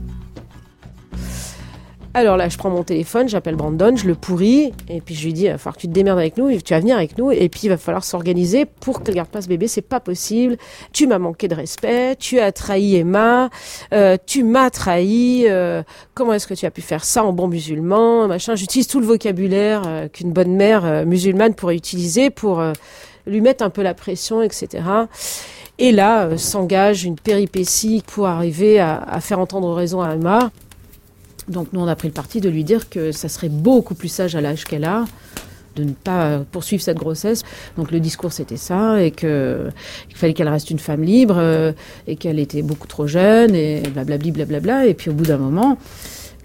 Alors 2.14 2.38
là, 2.38 2.49
je 2.49 2.56
prends 2.56 2.70
mon 2.70 2.84
téléphone, 2.84 3.28
j'appelle 3.28 3.55
Brandon, 3.55 3.94
je 3.94 4.06
le 4.06 4.14
pourris, 4.14 4.72
et 4.88 5.00
puis 5.02 5.14
je 5.14 5.26
lui 5.26 5.34
dis, 5.34 5.44
il 5.44 5.50
va 5.50 5.58
falloir 5.58 5.76
que 5.76 5.82
tu 5.82 5.88
te 5.88 5.93
démerdes 5.93 6.19
avec 6.19 6.38
nous, 6.38 6.50
tu 6.58 6.72
vas 6.72 6.81
venir 6.81 6.96
avec 6.96 7.19
nous, 7.19 7.31
et 7.31 7.49
puis 7.50 7.60
il 7.64 7.69
va 7.69 7.76
falloir 7.76 8.02
s'organiser 8.02 8.64
pour 8.64 9.02
qu'elle 9.02 9.14
garde 9.14 9.28
pas 9.28 9.43
ce 9.43 9.49
bébé, 9.49 9.69
c'est 9.69 9.82
pas 9.82 10.00
possible. 10.00 10.56
Tu 10.93 11.06
m'as 11.06 11.19
manqué 11.19 11.49
de 11.49 11.55
respect, 11.55 12.16
tu 12.16 12.40
as 12.40 12.50
trahi 12.50 12.96
Emma, 12.96 13.50
euh, 13.93 14.16
tu 14.25 14.43
m'as 14.43 14.70
trahi, 14.70 15.44
euh, 15.49 15.82
comment 16.14 16.32
est-ce 16.32 16.46
que 16.46 16.55
tu 16.55 16.64
as 16.64 16.70
pu 16.70 16.81
faire 16.81 17.05
ça 17.05 17.22
en 17.22 17.32
bon 17.34 17.46
musulman, 17.46 18.26
machin. 18.26 18.54
J'utilise 18.54 18.87
tout 18.87 19.00
le 19.00 19.06
vocabulaire 19.06 19.82
euh, 19.87 20.08
qu'une 20.08 20.32
bonne 20.32 20.56
mère 20.56 21.04
musulmane 21.04 21.54
pourrait 21.54 21.76
utiliser 21.76 22.31
pour 22.31 22.62
lui 23.26 23.40
mettre 23.43 23.62
un 23.62 23.70
peu 23.70 23.82
la 23.82 23.93
pression, 23.93 24.43
etc. 24.43 24.82
Et 25.78 25.93
là, 25.93 26.37
s'engage 26.38 27.04
une 27.04 27.16
péripétie 27.16 28.02
pour 28.06 28.26
arriver 28.26 28.81
à 28.81 29.20
faire 29.20 29.38
entendre 29.38 29.72
raison 29.75 30.00
à 30.00 30.14
Emma. 30.14 30.50
Donc 31.48 31.68
nous, 31.72 31.80
on 31.80 31.88
a 31.88 31.96
pris 31.96 32.08
le 32.08 32.14
parti 32.14 32.40
de 32.40 32.49
lui 32.49 32.64
dire 32.64 32.88
que 32.88 33.12
ça 33.12 33.28
serait 33.28 33.49
beaucoup 33.49 33.94
plus 33.94 34.08
sage 34.08 34.37
à 34.37 34.40
l'âge 34.40 34.64
qu'elle 34.64 34.84
a 34.84 35.04
de 35.78 35.84
ne 35.84 35.92
pas 35.92 36.40
poursuivre 36.50 36.82
cette 36.82 36.99
grossesse. 36.99 37.42
Donc 37.76 37.90
le 37.90 38.00
discours 38.00 38.32
c'était 38.32 38.56
ça 38.56 39.02
et 39.02 39.11
que 39.11 39.68
il 40.11 40.16
fallait 40.16 40.34
qu'elle 40.34 40.49
reste 40.49 40.70
une 40.70 40.78
femme 40.78 41.02
libre 41.02 41.37
euh, 41.38 41.73
et 42.06 42.16
qu'elle 42.16 42.38
était 42.38 42.62
beaucoup 42.62 42.88
trop 42.88 43.06
jeune 43.06 43.54
et 43.54 43.82
blablabli 43.92 44.32
blablabla 44.32 44.87
et 44.87 44.94
puis 44.94 45.11
au 45.11 45.14
bout 45.14 45.26
d'un 45.26 45.38
moment 45.38 45.78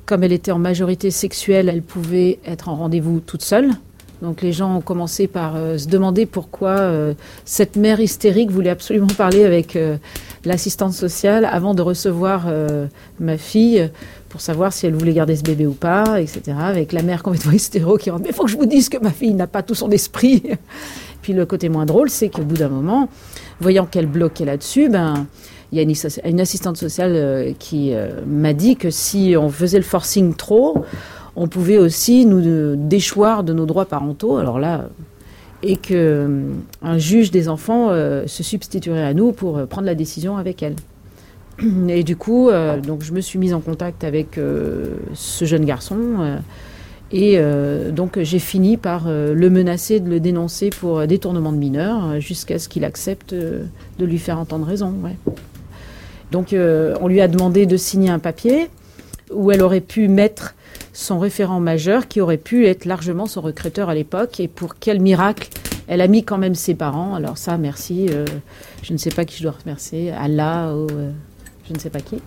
comme 0.06 0.24
elle 0.24 0.34
était 0.34 0.52
en 0.52 0.60
majorité 0.60 1.12
sexuelle, 1.12 1.70
elle 1.70 1.82
pouvait 1.82 2.40
être 2.46 2.68
en 2.68 2.76
rendez-vous 2.76 3.22
toute 3.22 3.42
seule. 3.42 3.70
Donc 4.22 4.42
les 4.42 4.52
gens 4.52 4.76
ont 4.76 4.82
commencé 4.82 5.28
par 5.28 5.56
euh, 5.56 5.78
se 5.78 5.88
demander 5.88 6.26
pourquoi 6.26 6.72
euh, 6.72 7.14
cette 7.46 7.78
mère 7.78 8.02
hystérique 8.02 8.52
voulait 8.52 8.70
absolument 8.70 9.08
parler 9.08 9.46
avec 9.46 9.78
l'assistante 10.44 10.92
sociale 10.92 11.46
avant 11.46 11.74
de 11.74 11.82
recevoir 11.82 12.48
ma 13.22 13.38
fille 13.38 13.90
pour 14.34 14.42
savoir 14.42 14.74
si 14.74 14.88
elle 14.88 14.96
voulait 14.96 15.14
garder 15.14 15.36
ce 15.36 15.44
bébé 15.44 15.68
ou 15.68 15.74
pas, 15.74 16.20
etc. 16.20 16.58
Avec 16.60 16.92
la 16.92 17.04
mère 17.04 17.22
complètement 17.22 17.52
hystéro 17.54 17.98
qui 17.98 18.10
rentre, 18.10 18.24
mais 18.26 18.34
faut 18.34 18.46
que 18.46 18.50
je 18.50 18.58
vous 18.58 18.66
dise 18.66 18.90
que 18.90 18.98
ma 18.98 19.12
fille 19.12 19.36
n'a 19.36 19.46
pas 19.46 19.62
tout 19.62 19.76
son 19.76 19.92
esprit. 19.92 20.42
Puis 21.22 21.34
le 21.34 21.46
côté 21.46 21.70
moins 21.70 21.86
drôle, 21.86 22.10
c'est 22.10 22.30
qu'au 22.30 22.42
bout 22.42 22.58
d'un 22.58 22.70
moment, 22.70 23.10
voyant 23.62 23.86
qu'elle 23.86 24.08
bloquait 24.08 24.44
là-dessus, 24.44 24.90
ben, 24.90 25.28
il 25.72 25.78
y 25.78 25.80
a 25.80 26.28
une, 26.28 26.40
assistante 26.40 26.78
sociale 26.78 27.12
euh, 27.14 27.52
qui 27.60 27.94
euh, 27.94 28.22
m'a 28.26 28.54
dit 28.54 28.76
que 28.76 28.90
si 28.90 29.36
on 29.38 29.50
faisait 29.50 29.78
le 29.78 29.84
forcing 29.84 30.34
trop, 30.34 30.84
on 31.36 31.48
pouvait 31.48 31.78
aussi 31.78 32.26
nous 32.26 32.76
déchoir 32.76 33.44
de 33.44 33.54
nos 33.54 33.68
droits 33.68 33.86
parentaux. 33.86 34.38
Alors 34.38 34.58
là, 34.58 34.90
et 35.62 35.78
que 35.78 35.94
euh, 35.94 36.48
un 36.82 36.98
juge 36.98 37.30
des 37.30 37.50
enfants 37.50 37.90
se 37.92 38.42
substituerait 38.42 39.06
à 39.06 39.14
nous 39.14 39.32
pour 39.32 39.68
prendre 39.68 39.86
la 39.86 39.96
décision 39.96 40.38
avec 40.38 40.64
elle. 40.64 40.76
Et 41.90 42.04
du 42.04 42.16
coup, 42.16 42.50
euh, 42.50 42.80
donc 42.80 43.04
je 43.04 43.14
me 43.14 43.22
suis 43.22 43.40
mise 43.40 43.54
en 43.54 43.60
contact 43.60 44.04
avec 44.04 44.38
euh, 44.38 44.96
ce 45.14 45.46
jeune 45.46 45.66
garçon. 45.66 45.98
Euh, 46.20 46.38
et 47.16 47.40
donc 47.92 48.20
j'ai 48.20 48.40
fini 48.40 48.76
par 48.76 49.08
le 49.08 49.50
menacer 49.52 50.00
de 50.00 50.10
le 50.10 50.20
dénoncer 50.20 50.72
pour 50.72 51.06
détournement 51.06 51.52
de 51.52 51.58
mineurs 51.58 52.20
jusqu'à 52.20 52.58
ce 52.58 52.68
qu'il 52.68 52.84
accepte 52.84 53.36
de 53.36 53.70
lui 54.00 54.18
faire 54.18 54.40
entendre 54.40 54.66
raison. 54.66 54.96
Donc 56.32 56.56
on 56.56 57.08
lui 57.08 57.22
a 57.22 57.28
demandé 57.28 57.68
de 57.68 57.78
signer 57.78 58.10
un 58.10 58.18
papier 58.18 58.68
où 59.32 59.52
elle 59.52 59.62
aurait 59.62 59.80
pu 59.80 60.08
mettre 60.08 60.56
son 60.92 61.20
référent 61.20 61.60
majeur 61.60 62.08
qui 62.08 62.20
aurait 62.20 62.38
pu 62.38 62.66
être 62.66 62.86
largement 62.86 63.28
son 63.28 63.42
recruteur 63.42 63.90
à 63.90 63.94
l'époque. 63.94 64.40
Et 64.40 64.48
pour 64.48 64.80
quel 64.80 65.00
miracle 65.00 65.50
elle 65.88 66.02
a 66.02 66.08
mis 66.08 66.24
quand 66.24 66.40
même 66.40 66.56
ses 66.56 66.74
parents. 66.74 67.14
Alors 67.14 67.38
ça, 67.38 67.60
merci. 67.60 68.10
je 68.82 68.92
ne 68.92 68.98
sais 68.98 69.12
pas 69.12 69.24
qui 69.24 69.38
je 69.38 69.44
dois 69.44 69.56
remercier. 69.62 70.10
Allah 70.10 70.74
ou 70.76 70.88
je 71.68 71.74
ne 71.74 71.80
sais 71.80 71.90
pas 71.90 72.02
qui. 72.02 72.22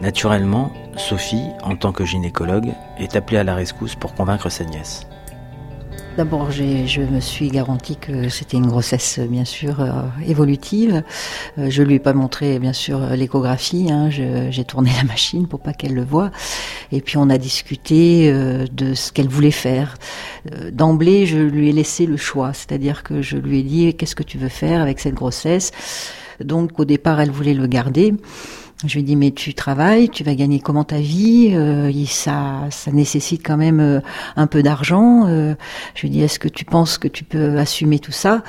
Naturellement, 0.00 0.70
Sophie, 0.96 1.50
en 1.62 1.74
tant 1.74 1.92
que 1.92 2.04
gynécologue, 2.04 2.72
est 2.96 3.16
appelée 3.16 3.38
à 3.38 3.44
la 3.44 3.54
rescousse 3.54 3.96
pour 3.96 4.14
convaincre 4.14 4.50
sa 4.50 4.64
nièce. 4.64 5.06
D'abord, 6.16 6.50
je 6.50 7.02
me 7.02 7.20
suis 7.20 7.48
garantie 7.48 7.96
que 7.96 8.30
c'était 8.30 8.56
une 8.56 8.68
grossesse, 8.68 9.18
bien 9.18 9.44
sûr, 9.44 9.82
euh, 9.82 9.90
évolutive. 10.26 11.02
Euh, 11.58 11.68
je 11.68 11.82
lui 11.82 11.96
ai 11.96 11.98
pas 11.98 12.14
montré, 12.14 12.58
bien 12.58 12.72
sûr, 12.72 13.00
l'échographie. 13.10 13.92
Hein. 13.92 14.08
J'ai 14.08 14.64
tourné 14.64 14.90
la 14.96 15.04
machine 15.04 15.46
pour 15.46 15.60
pas 15.60 15.74
qu'elle 15.74 15.92
le 15.92 16.04
voie. 16.04 16.30
Et 16.90 17.02
puis, 17.02 17.18
on 17.18 17.28
a 17.28 17.36
discuté 17.36 18.30
euh, 18.32 18.64
de 18.72 18.94
ce 18.94 19.12
qu'elle 19.12 19.28
voulait 19.28 19.50
faire. 19.50 19.98
D'emblée, 20.72 21.26
je 21.26 21.36
lui 21.36 21.68
ai 21.68 21.72
laissé 21.72 22.06
le 22.06 22.16
choix. 22.16 22.54
C'est-à-dire 22.54 23.02
que 23.02 23.20
je 23.20 23.36
lui 23.36 23.58
ai 23.58 23.62
dit, 23.62 23.94
qu'est-ce 23.94 24.14
que 24.14 24.22
tu 24.22 24.38
veux 24.38 24.48
faire 24.48 24.80
avec 24.80 25.00
cette 25.00 25.14
grossesse? 25.14 25.70
Donc, 26.42 26.80
au 26.80 26.86
départ, 26.86 27.20
elle 27.20 27.30
voulait 27.30 27.52
le 27.52 27.66
garder. 27.66 28.14
Je 28.84 28.92
lui 28.92 29.00
ai 29.00 29.02
dit 29.04 29.16
mais 29.16 29.30
tu 29.30 29.54
travailles, 29.54 30.10
tu 30.10 30.22
vas 30.22 30.34
gagner 30.34 30.60
comment 30.60 30.84
ta 30.84 30.98
vie 30.98 31.52
euh, 31.54 31.90
Ça, 32.06 32.66
ça 32.70 32.92
nécessite 32.92 33.40
quand 33.44 33.56
même 33.56 33.80
euh, 33.80 34.00
un 34.36 34.46
peu 34.46 34.62
d'argent. 34.62 35.26
Euh, 35.26 35.54
je 35.94 36.02
lui 36.02 36.08
ai 36.08 36.10
dit 36.10 36.22
est-ce 36.22 36.38
que 36.38 36.48
tu 36.48 36.66
penses 36.66 36.98
que 36.98 37.08
tu 37.08 37.24
peux 37.24 37.56
assumer 37.56 37.98
tout 37.98 38.12
ça? 38.12 38.42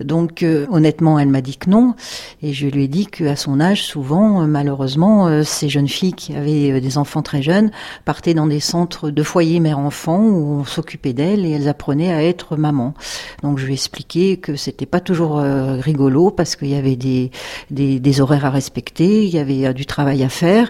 Donc 0.00 0.42
euh, 0.42 0.66
honnêtement, 0.70 1.18
elle 1.18 1.28
m'a 1.28 1.40
dit 1.40 1.56
que 1.56 1.70
non, 1.70 1.94
et 2.42 2.52
je 2.52 2.66
lui 2.66 2.84
ai 2.84 2.88
dit 2.88 3.06
qu'à 3.06 3.36
son 3.36 3.60
âge, 3.60 3.84
souvent, 3.84 4.42
euh, 4.42 4.46
malheureusement, 4.46 5.26
euh, 5.26 5.42
ces 5.42 5.68
jeunes 5.68 5.88
filles 5.88 6.12
qui 6.12 6.34
avaient 6.34 6.80
des 6.80 6.98
enfants 6.98 7.22
très 7.22 7.42
jeunes 7.42 7.70
partaient 8.04 8.34
dans 8.34 8.46
des 8.46 8.60
centres 8.60 9.10
de 9.10 9.22
foyer 9.22 9.60
mère-enfant 9.60 10.20
où 10.20 10.60
on 10.60 10.64
s'occupait 10.64 11.12
d'elles 11.12 11.44
et 11.44 11.50
elles 11.50 11.68
apprenaient 11.68 12.12
à 12.12 12.22
être 12.22 12.56
maman. 12.56 12.94
Donc 13.42 13.58
je 13.58 13.64
lui 13.64 13.72
ai 13.72 13.74
expliqué 13.74 14.36
que 14.36 14.56
c'était 14.56 14.86
pas 14.86 15.00
toujours 15.00 15.36
rigolo 15.36 16.30
parce 16.30 16.56
qu'il 16.56 16.68
y 16.68 16.74
avait 16.74 16.96
des, 16.96 17.30
des, 17.70 18.00
des, 18.00 18.20
horaires 18.20 18.44
à 18.46 18.50
respecter, 18.50 19.24
il 19.24 19.30
y 19.30 19.38
avait 19.38 19.55
du 19.74 19.86
travail 19.86 20.22
à 20.22 20.28
faire, 20.28 20.68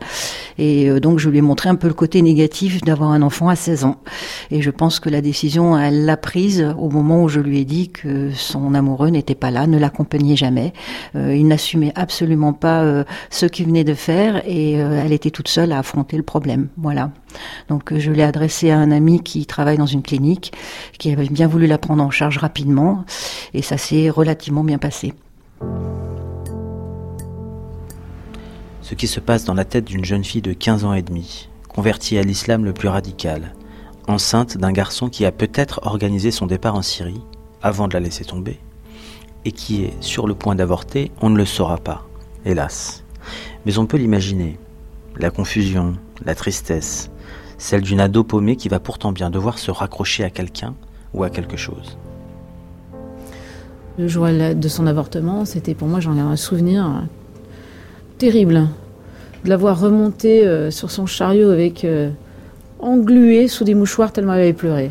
et 0.58 0.88
donc 1.00 1.18
je 1.18 1.28
lui 1.28 1.38
ai 1.38 1.42
montré 1.42 1.68
un 1.68 1.74
peu 1.74 1.88
le 1.88 1.94
côté 1.94 2.22
négatif 2.22 2.80
d'avoir 2.82 3.10
un 3.10 3.22
enfant 3.22 3.48
à 3.48 3.56
16 3.56 3.84
ans. 3.84 3.96
Et 4.50 4.62
je 4.62 4.70
pense 4.70 5.00
que 5.00 5.08
la 5.08 5.20
décision, 5.20 5.78
elle 5.78 6.04
l'a 6.04 6.16
prise 6.16 6.66
au 6.78 6.90
moment 6.90 7.22
où 7.22 7.28
je 7.28 7.40
lui 7.40 7.60
ai 7.60 7.64
dit 7.64 7.88
que 7.88 8.30
son 8.32 8.74
amoureux 8.74 9.08
n'était 9.08 9.34
pas 9.34 9.50
là, 9.50 9.66
ne 9.66 9.78
l'accompagnait 9.78 10.36
jamais. 10.36 10.72
Euh, 11.14 11.34
il 11.34 11.46
n'assumait 11.46 11.92
absolument 11.94 12.52
pas 12.52 12.82
euh, 12.82 13.04
ce 13.30 13.46
qu'il 13.46 13.66
venait 13.66 13.84
de 13.84 13.94
faire 13.94 14.42
et 14.46 14.80
euh, 14.80 15.02
elle 15.04 15.12
était 15.12 15.30
toute 15.30 15.48
seule 15.48 15.72
à 15.72 15.78
affronter 15.78 16.16
le 16.16 16.22
problème. 16.22 16.68
Voilà. 16.76 17.10
Donc 17.68 17.96
je 17.96 18.10
l'ai 18.10 18.22
adressé 18.22 18.70
à 18.70 18.78
un 18.78 18.90
ami 18.90 19.22
qui 19.22 19.46
travaille 19.46 19.78
dans 19.78 19.86
une 19.86 20.02
clinique, 20.02 20.52
qui 20.98 21.12
avait 21.12 21.28
bien 21.28 21.48
voulu 21.48 21.66
la 21.66 21.78
prendre 21.78 22.02
en 22.02 22.10
charge 22.10 22.38
rapidement 22.38 23.04
et 23.54 23.62
ça 23.62 23.76
s'est 23.76 24.10
relativement 24.10 24.64
bien 24.64 24.78
passé. 24.78 25.14
Ce 28.86 28.94
qui 28.94 29.08
se 29.08 29.18
passe 29.18 29.44
dans 29.44 29.52
la 29.52 29.64
tête 29.64 29.84
d'une 29.84 30.04
jeune 30.04 30.22
fille 30.22 30.42
de 30.42 30.52
15 30.52 30.84
ans 30.84 30.94
et 30.94 31.02
demi, 31.02 31.48
convertie 31.66 32.18
à 32.18 32.22
l'islam 32.22 32.64
le 32.64 32.72
plus 32.72 32.86
radical, 32.86 33.52
enceinte 34.06 34.58
d'un 34.58 34.70
garçon 34.70 35.08
qui 35.08 35.26
a 35.26 35.32
peut-être 35.32 35.80
organisé 35.82 36.30
son 36.30 36.46
départ 36.46 36.76
en 36.76 36.82
Syrie 36.82 37.20
avant 37.62 37.88
de 37.88 37.94
la 37.94 37.98
laisser 37.98 38.24
tomber, 38.24 38.60
et 39.44 39.50
qui 39.50 39.82
est 39.82 40.00
sur 40.00 40.28
le 40.28 40.36
point 40.36 40.54
d'avorter, 40.54 41.10
on 41.20 41.30
ne 41.30 41.36
le 41.36 41.44
saura 41.44 41.78
pas, 41.78 42.06
hélas. 42.44 43.02
Mais 43.64 43.76
on 43.78 43.86
peut 43.86 43.96
l'imaginer. 43.96 44.56
La 45.16 45.30
confusion, 45.30 45.94
la 46.24 46.36
tristesse, 46.36 47.10
celle 47.58 47.82
d'une 47.82 47.98
ado 47.98 48.22
paumée 48.22 48.54
qui 48.54 48.68
va 48.68 48.78
pourtant 48.78 49.10
bien 49.10 49.30
devoir 49.30 49.58
se 49.58 49.72
raccrocher 49.72 50.22
à 50.22 50.30
quelqu'un 50.30 50.76
ou 51.12 51.24
à 51.24 51.30
quelque 51.30 51.56
chose. 51.56 51.98
Le 53.98 54.06
jour 54.06 54.28
de 54.28 54.68
son 54.68 54.86
avortement, 54.86 55.44
c'était 55.44 55.74
pour 55.74 55.88
moi, 55.88 55.98
j'en 55.98 56.16
ai 56.16 56.20
un 56.20 56.36
souvenir 56.36 57.02
terrible. 58.18 58.68
De 59.44 59.50
l'avoir 59.50 59.80
remonté 59.80 60.46
euh, 60.46 60.70
sur 60.70 60.90
son 60.90 61.06
chariot 61.06 61.50
avec 61.50 61.84
euh, 61.84 62.10
englué 62.78 63.48
sous 63.48 63.64
des 63.64 63.74
mouchoirs 63.74 64.12
tellement 64.12 64.34
elle 64.34 64.40
avait 64.40 64.52
pleuré. 64.52 64.90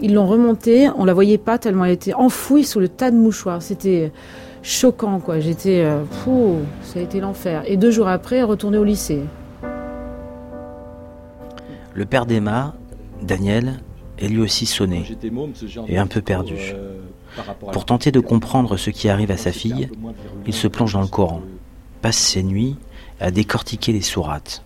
Ils 0.00 0.14
l'ont 0.14 0.26
remontée, 0.26 0.88
on 0.96 1.04
la 1.04 1.14
voyait 1.14 1.38
pas 1.38 1.58
tellement 1.58 1.84
elle 1.84 1.92
était 1.92 2.14
enfouie 2.14 2.64
sous 2.64 2.80
le 2.80 2.88
tas 2.88 3.10
de 3.10 3.16
mouchoirs. 3.16 3.62
C'était 3.62 4.10
choquant, 4.62 5.20
quoi. 5.20 5.38
J'étais, 5.40 5.82
euh, 5.84 6.02
ça 6.82 6.98
a 6.98 7.02
été 7.02 7.20
l'enfer. 7.20 7.62
Et 7.66 7.76
deux 7.76 7.90
jours 7.90 8.08
après, 8.08 8.42
retourner 8.42 8.78
au 8.78 8.84
lycée. 8.84 9.20
Le 11.94 12.04
père 12.06 12.26
d'Emma, 12.26 12.74
Daniel, 13.22 13.80
est 14.18 14.28
lui 14.28 14.40
aussi 14.40 14.66
sonné 14.66 15.04
et 15.88 15.98
un 15.98 16.06
peu 16.06 16.22
perdu. 16.22 16.56
Euh, 16.74 16.94
Pour 17.72 17.84
tenter 17.84 18.12
de 18.12 18.20
comprendre 18.20 18.76
ce 18.76 18.90
qui 18.90 19.08
arrive 19.08 19.30
à 19.30 19.36
sa 19.36 19.52
fille, 19.52 19.88
il 20.46 20.54
se 20.54 20.68
plonge 20.68 20.94
dans 20.94 21.00
le 21.00 21.06
Coran, 21.06 21.42
passe 22.02 22.18
ses 22.18 22.42
nuits 22.42 22.76
à 23.20 23.30
décortiquer 23.30 23.92
les 23.92 24.02
sourates. 24.02 24.62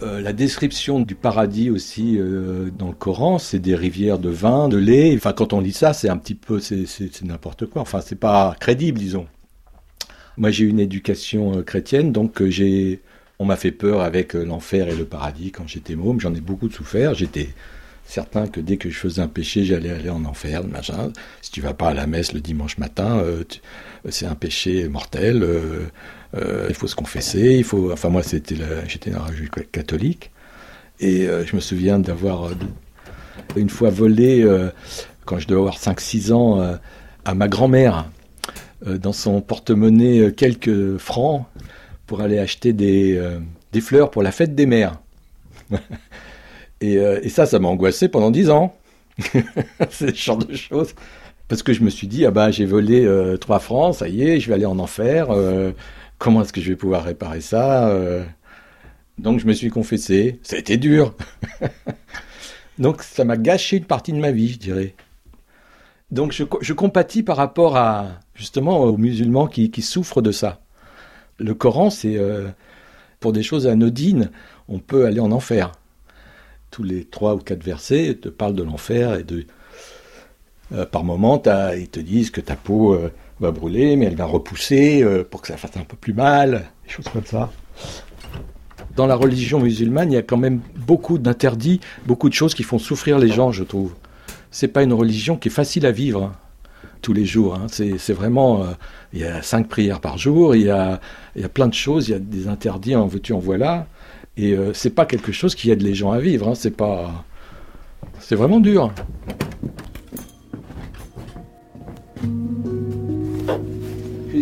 Euh, 0.00 0.20
la 0.20 0.32
description 0.32 1.00
du 1.00 1.16
paradis 1.16 1.70
aussi 1.70 2.16
euh, 2.18 2.70
dans 2.70 2.86
le 2.86 2.94
Coran, 2.94 3.38
c'est 3.38 3.58
des 3.58 3.74
rivières 3.74 4.20
de 4.20 4.28
vin, 4.28 4.68
de 4.68 4.76
lait. 4.76 5.12
Enfin, 5.16 5.32
quand 5.32 5.52
on 5.52 5.60
lit 5.60 5.72
ça, 5.72 5.92
c'est 5.92 6.08
un 6.08 6.16
petit 6.16 6.36
peu, 6.36 6.60
c'est 6.60 6.86
n'importe 7.24 7.66
quoi. 7.66 7.82
Enfin, 7.82 8.00
c'est 8.00 8.18
pas 8.18 8.54
crédible, 8.60 8.98
disons. 8.98 9.26
Moi, 10.36 10.52
j'ai 10.52 10.66
une 10.66 10.78
éducation 10.78 11.58
euh, 11.58 11.62
chrétienne, 11.62 12.12
donc 12.12 12.44
j'ai, 12.44 13.02
on 13.40 13.44
m'a 13.44 13.56
fait 13.56 13.72
peur 13.72 14.00
avec 14.00 14.34
l'enfer 14.34 14.88
et 14.88 14.94
le 14.94 15.04
paradis 15.04 15.50
quand 15.50 15.66
j'étais 15.66 15.96
môme. 15.96 16.20
J'en 16.20 16.32
ai 16.32 16.40
beaucoup 16.40 16.70
souffert. 16.70 17.14
J'étais 17.14 17.48
certain 18.04 18.46
que 18.46 18.60
dès 18.60 18.76
que 18.76 18.90
je 18.90 18.98
faisais 18.98 19.20
un 19.20 19.26
péché, 19.26 19.64
j'allais 19.64 19.90
aller 19.90 20.10
en 20.10 20.24
enfer, 20.24 20.62
machin. 20.64 21.12
Si 21.42 21.50
tu 21.50 21.60
vas 21.60 21.74
pas 21.74 21.88
à 21.88 21.94
la 21.94 22.06
messe 22.06 22.32
le 22.32 22.40
dimanche 22.40 22.78
matin, 22.78 23.22
c'est 24.08 24.26
un 24.26 24.34
péché 24.36 24.88
mortel. 24.88 25.44
Euh, 26.36 26.66
il 26.68 26.74
faut 26.74 26.86
se 26.86 26.94
confesser, 26.94 27.56
il 27.56 27.64
faut. 27.64 27.92
Enfin, 27.92 28.10
moi, 28.10 28.22
c'était 28.22 28.56
j'étais 28.86 29.10
dans 29.10 29.24
la 29.24 29.62
catholique. 29.72 30.30
Et 31.00 31.26
euh, 31.26 31.46
je 31.46 31.54
me 31.54 31.60
souviens 31.60 31.98
d'avoir 31.98 32.46
euh, 32.46 32.54
une 33.56 33.70
fois 33.70 33.90
volé, 33.90 34.46
quand 35.24 35.38
je 35.38 35.46
devais 35.46 35.60
avoir 35.60 35.78
5-6 35.78 36.32
ans, 36.32 36.78
à 37.24 37.34
ma 37.34 37.48
grand-mère, 37.48 38.10
dans 38.84 39.12
son 39.12 39.40
porte-monnaie, 39.40 40.32
quelques 40.36 40.98
francs 40.98 41.46
pour 42.06 42.20
aller 42.20 42.38
acheter 42.38 42.72
des, 42.72 43.20
des 43.72 43.80
fleurs 43.80 44.10
pour 44.10 44.22
la 44.22 44.32
fête 44.32 44.54
des 44.54 44.66
mères. 44.66 45.00
et, 46.80 47.28
ça, 47.28 47.46
ça 47.46 47.58
m'a 47.58 47.68
angoissé 47.68 48.08
pendant 48.08 48.30
10 48.30 48.50
ans. 48.50 48.76
C'est 49.90 50.10
ce 50.10 50.14
genre 50.14 50.38
de 50.38 50.54
choses. 50.54 50.94
Parce 51.48 51.62
que 51.62 51.72
je 51.72 51.82
me 51.82 51.90
suis 51.90 52.06
dit, 52.06 52.26
ah 52.26 52.30
bah 52.30 52.50
j'ai 52.50 52.66
volé 52.66 53.08
3 53.40 53.58
francs, 53.60 53.94
ça 53.94 54.08
y 54.08 54.22
est, 54.22 54.40
je 54.40 54.48
vais 54.48 54.54
aller 54.54 54.66
en 54.66 54.78
enfer 54.78 55.28
comment 56.18 56.42
est-ce 56.42 56.52
que 56.52 56.60
je 56.60 56.70
vais 56.70 56.76
pouvoir 56.76 57.04
réparer 57.04 57.40
ça 57.40 57.88
euh? 57.88 58.24
Donc 59.18 59.40
je 59.40 59.46
me 59.46 59.52
suis 59.52 59.70
confessé. 59.70 60.38
Ça 60.42 60.58
été 60.58 60.76
dur. 60.76 61.14
Donc 62.78 63.02
ça 63.02 63.24
m'a 63.24 63.36
gâché 63.36 63.78
une 63.78 63.84
partie 63.84 64.12
de 64.12 64.18
ma 64.18 64.30
vie, 64.30 64.52
je 64.52 64.58
dirais. 64.58 64.94
Donc 66.10 66.32
je, 66.32 66.72
compatis 66.72 67.22
par 67.22 67.36
rapport 67.36 67.76
à 67.76 68.20
justement 68.34 68.80
aux 68.80 68.96
musulmans 68.96 69.46
qui, 69.46 69.82
souffrent 69.82 70.22
de 70.22 70.32
ça. 70.32 70.60
Le 71.38 71.54
Coran, 71.54 71.90
c'est 71.90 72.16
euh, 72.16 72.48
pour 73.20 73.32
des 73.32 73.42
choses 73.42 73.66
anodines, 73.66 74.30
on 74.68 74.78
peut 74.78 75.04
aller 75.04 75.20
en 75.20 75.32
enfer. 75.32 75.72
Tous 76.70 76.82
les 76.82 77.04
trois 77.04 77.34
ou 77.34 77.38
quatre 77.38 77.62
versets 77.62 78.14
te 78.14 78.28
parlent 78.28 78.54
de 78.54 78.62
l'enfer 78.62 79.18
et 79.18 79.24
de 79.24 79.44
euh, 80.72 80.86
par 80.86 81.02
moment, 81.04 81.42
ils 81.76 81.88
te 81.88 82.00
disent 82.00 82.30
que 82.30 82.40
ta 82.40 82.56
peau 82.56 82.98
va 83.40 83.50
brûler, 83.50 83.96
mais 83.96 84.06
elle 84.06 84.16
va 84.16 84.24
repousser 84.24 85.02
euh, 85.02 85.24
pour 85.24 85.42
que 85.42 85.48
ça 85.48 85.56
fasse 85.56 85.76
un 85.76 85.84
peu 85.84 85.96
plus 85.96 86.12
mal, 86.12 86.70
des 86.84 86.90
choses 86.90 87.08
comme 87.08 87.24
ça. 87.24 87.50
Dans 88.96 89.06
la 89.06 89.14
religion 89.14 89.60
musulmane, 89.60 90.10
il 90.10 90.14
y 90.14 90.18
a 90.18 90.22
quand 90.22 90.36
même 90.36 90.60
beaucoup 90.76 91.18
d'interdits, 91.18 91.80
beaucoup 92.06 92.28
de 92.28 92.34
choses 92.34 92.54
qui 92.54 92.64
font 92.64 92.78
souffrir 92.78 93.18
les 93.18 93.28
gens, 93.28 93.52
je 93.52 93.62
trouve. 93.62 93.94
C'est 94.50 94.68
pas 94.68 94.82
une 94.82 94.92
religion 94.92 95.36
qui 95.36 95.48
est 95.48 95.52
facile 95.52 95.86
à 95.86 95.92
vivre 95.92 96.24
hein, 96.24 96.32
tous 97.00 97.12
les 97.12 97.24
jours. 97.24 97.54
Hein. 97.54 97.66
C'est 97.68 98.12
vraiment, 98.12 98.62
euh, 98.62 98.66
il 99.12 99.20
y 99.20 99.24
a 99.24 99.40
cinq 99.42 99.68
prières 99.68 100.00
par 100.00 100.18
jour, 100.18 100.56
il 100.56 100.62
y 100.62 100.70
a, 100.70 101.00
il 101.36 101.42
y 101.42 101.44
a 101.44 101.48
plein 101.48 101.68
de 101.68 101.74
choses, 101.74 102.08
il 102.08 102.12
y 102.12 102.14
a 102.14 102.18
des 102.18 102.48
interdits 102.48 102.96
en 102.96 103.06
veux-tu 103.06 103.32
en 103.32 103.38
voilà, 103.38 103.86
et 104.36 104.52
euh, 104.52 104.72
c'est 104.72 104.90
pas 104.90 105.04
quelque 105.04 105.32
chose 105.32 105.54
qui 105.54 105.70
aide 105.70 105.82
les 105.82 105.94
gens 105.94 106.12
à 106.12 106.18
vivre. 106.18 106.48
Hein. 106.48 106.54
C'est 106.54 106.76
pas, 106.76 107.24
c'est 108.20 108.36
vraiment 108.36 108.60
dur. 108.60 108.92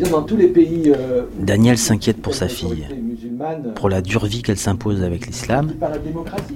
Dans 0.05 0.23
tous 0.23 0.37
les 0.37 0.49
pays. 0.49 0.93
Euh, 0.95 1.23
Daniel 1.39 1.79
s'inquiète 1.79 2.21
pour 2.21 2.35
sa 2.35 2.49
fille, 2.49 2.87
pour 3.75 3.89
la 3.89 4.03
dure 4.03 4.27
vie 4.27 4.43
qu'elle 4.43 4.59
s'impose 4.59 5.03
avec 5.03 5.27
l'islam. 5.27 5.73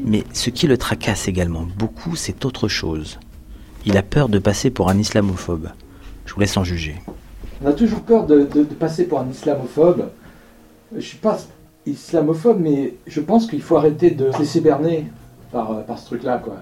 Mais 0.04 0.24
ce 0.32 0.50
qui 0.50 0.66
le 0.66 0.76
tracasse 0.76 1.28
également 1.28 1.66
beaucoup, 1.78 2.16
c'est 2.16 2.44
autre 2.44 2.68
chose. 2.68 3.18
Il 3.86 3.96
a 3.96 4.02
peur 4.02 4.28
de 4.28 4.38
passer 4.38 4.70
pour 4.70 4.90
un 4.90 4.98
islamophobe. 4.98 5.68
Je 6.26 6.34
vous 6.34 6.40
laisse 6.40 6.56
en 6.56 6.64
juger. 6.64 6.96
On 7.64 7.66
a 7.66 7.72
toujours 7.72 8.00
peur 8.00 8.26
de, 8.26 8.44
passer 8.78 9.04
pour 9.04 9.20
un 9.20 9.28
islamophobe. 9.28 10.08
Je 10.94 11.00
suis 11.00 11.18
pas 11.18 11.38
islamophobe, 11.86 12.58
mais 12.60 12.94
je 13.06 13.20
pense 13.20 13.46
qu'il 13.46 13.62
faut 13.62 13.76
arrêter 13.76 14.10
de 14.10 14.30
se 14.32 14.38
laisser 14.38 14.60
berner 14.60 15.06
par, 15.50 15.72
euh, 15.72 15.80
par 15.82 15.98
ce 15.98 16.06
truc-là, 16.06 16.38
quoi. 16.38 16.56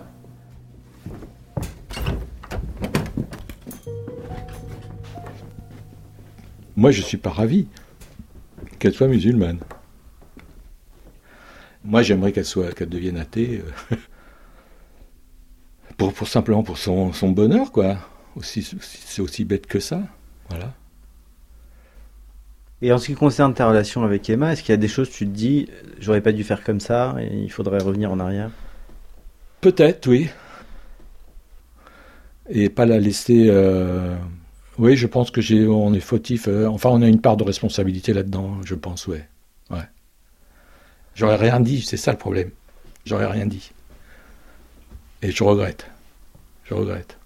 Moi, 6.79 6.93
je 6.93 7.01
ne 7.01 7.07
suis 7.07 7.17
pas 7.17 7.31
ravi 7.31 7.67
qu'elle 8.79 8.95
soit 8.95 9.09
musulmane. 9.09 9.59
Moi, 11.83 12.03
j'aimerais 12.03 12.31
qu'elle 12.31 12.45
soit, 12.45 12.73
qu'elle 12.73 12.89
devienne 12.89 13.17
athée, 13.17 13.65
euh, 13.91 13.97
pour, 15.97 16.15
pour 16.15 16.29
simplement 16.29 16.63
pour 16.63 16.79
son, 16.79 17.13
son 17.13 17.31
bonheur, 17.31 17.73
quoi. 17.73 17.99
Aussi, 18.37 18.63
c'est 18.81 19.21
aussi 19.21 19.45
bête 19.45 19.67
que 19.67 19.81
ça, 19.81 20.03
voilà. 20.51 20.73
Et 22.81 22.93
en 22.93 22.99
ce 22.99 23.07
qui 23.07 23.15
concerne 23.15 23.55
ta 23.55 23.69
relation 23.69 24.05
avec 24.05 24.31
Emma, 24.31 24.53
est-ce 24.53 24.63
qu'il 24.63 24.73
y 24.73 24.75
a 24.75 24.77
des 24.77 24.87
choses 24.87 25.11
tu 25.11 25.27
te 25.27 25.33
dis, 25.33 25.69
j'aurais 25.99 26.21
pas 26.21 26.31
dû 26.31 26.45
faire 26.45 26.63
comme 26.63 26.79
ça 26.79 27.17
et 27.19 27.37
il 27.37 27.51
faudrait 27.51 27.83
revenir 27.83 28.13
en 28.13 28.21
arrière? 28.21 28.53
Peut-être, 29.61 30.09
oui. 30.09 30.29
Et 32.49 32.71
pas 32.71 32.87
la 32.87 32.99
laisser. 32.99 33.49
euh, 33.51 34.17
Oui, 34.79 34.97
je 34.97 35.07
pense 35.07 35.31
que 35.31 35.41
j'ai, 35.41 35.65
est 35.95 36.01
fautif. 36.01 36.47
euh, 36.49 36.67
Enfin, 36.67 36.91
on 36.91 37.03
a 37.03 37.09
une 37.09 37.21
part 37.21 37.37
de 37.37 37.45
responsabilité 37.45 38.13
là-dedans, 38.13 38.59
je 38.65 38.75
pense. 38.75 39.07
Ouais. 39.07 39.27
J'aurais 41.15 41.37
rien 41.37 41.59
dit, 41.59 41.83
c'est 41.83 41.97
ça 41.97 42.13
le 42.13 42.19
problème. 42.19 42.51
J'aurais 43.05 43.27
rien 43.27 43.47
dit. 43.47 43.73
Et 45.23 45.33
je 45.33 45.43
regrette. 45.43 45.87
Je 46.65 46.75
regrette. 46.75 47.17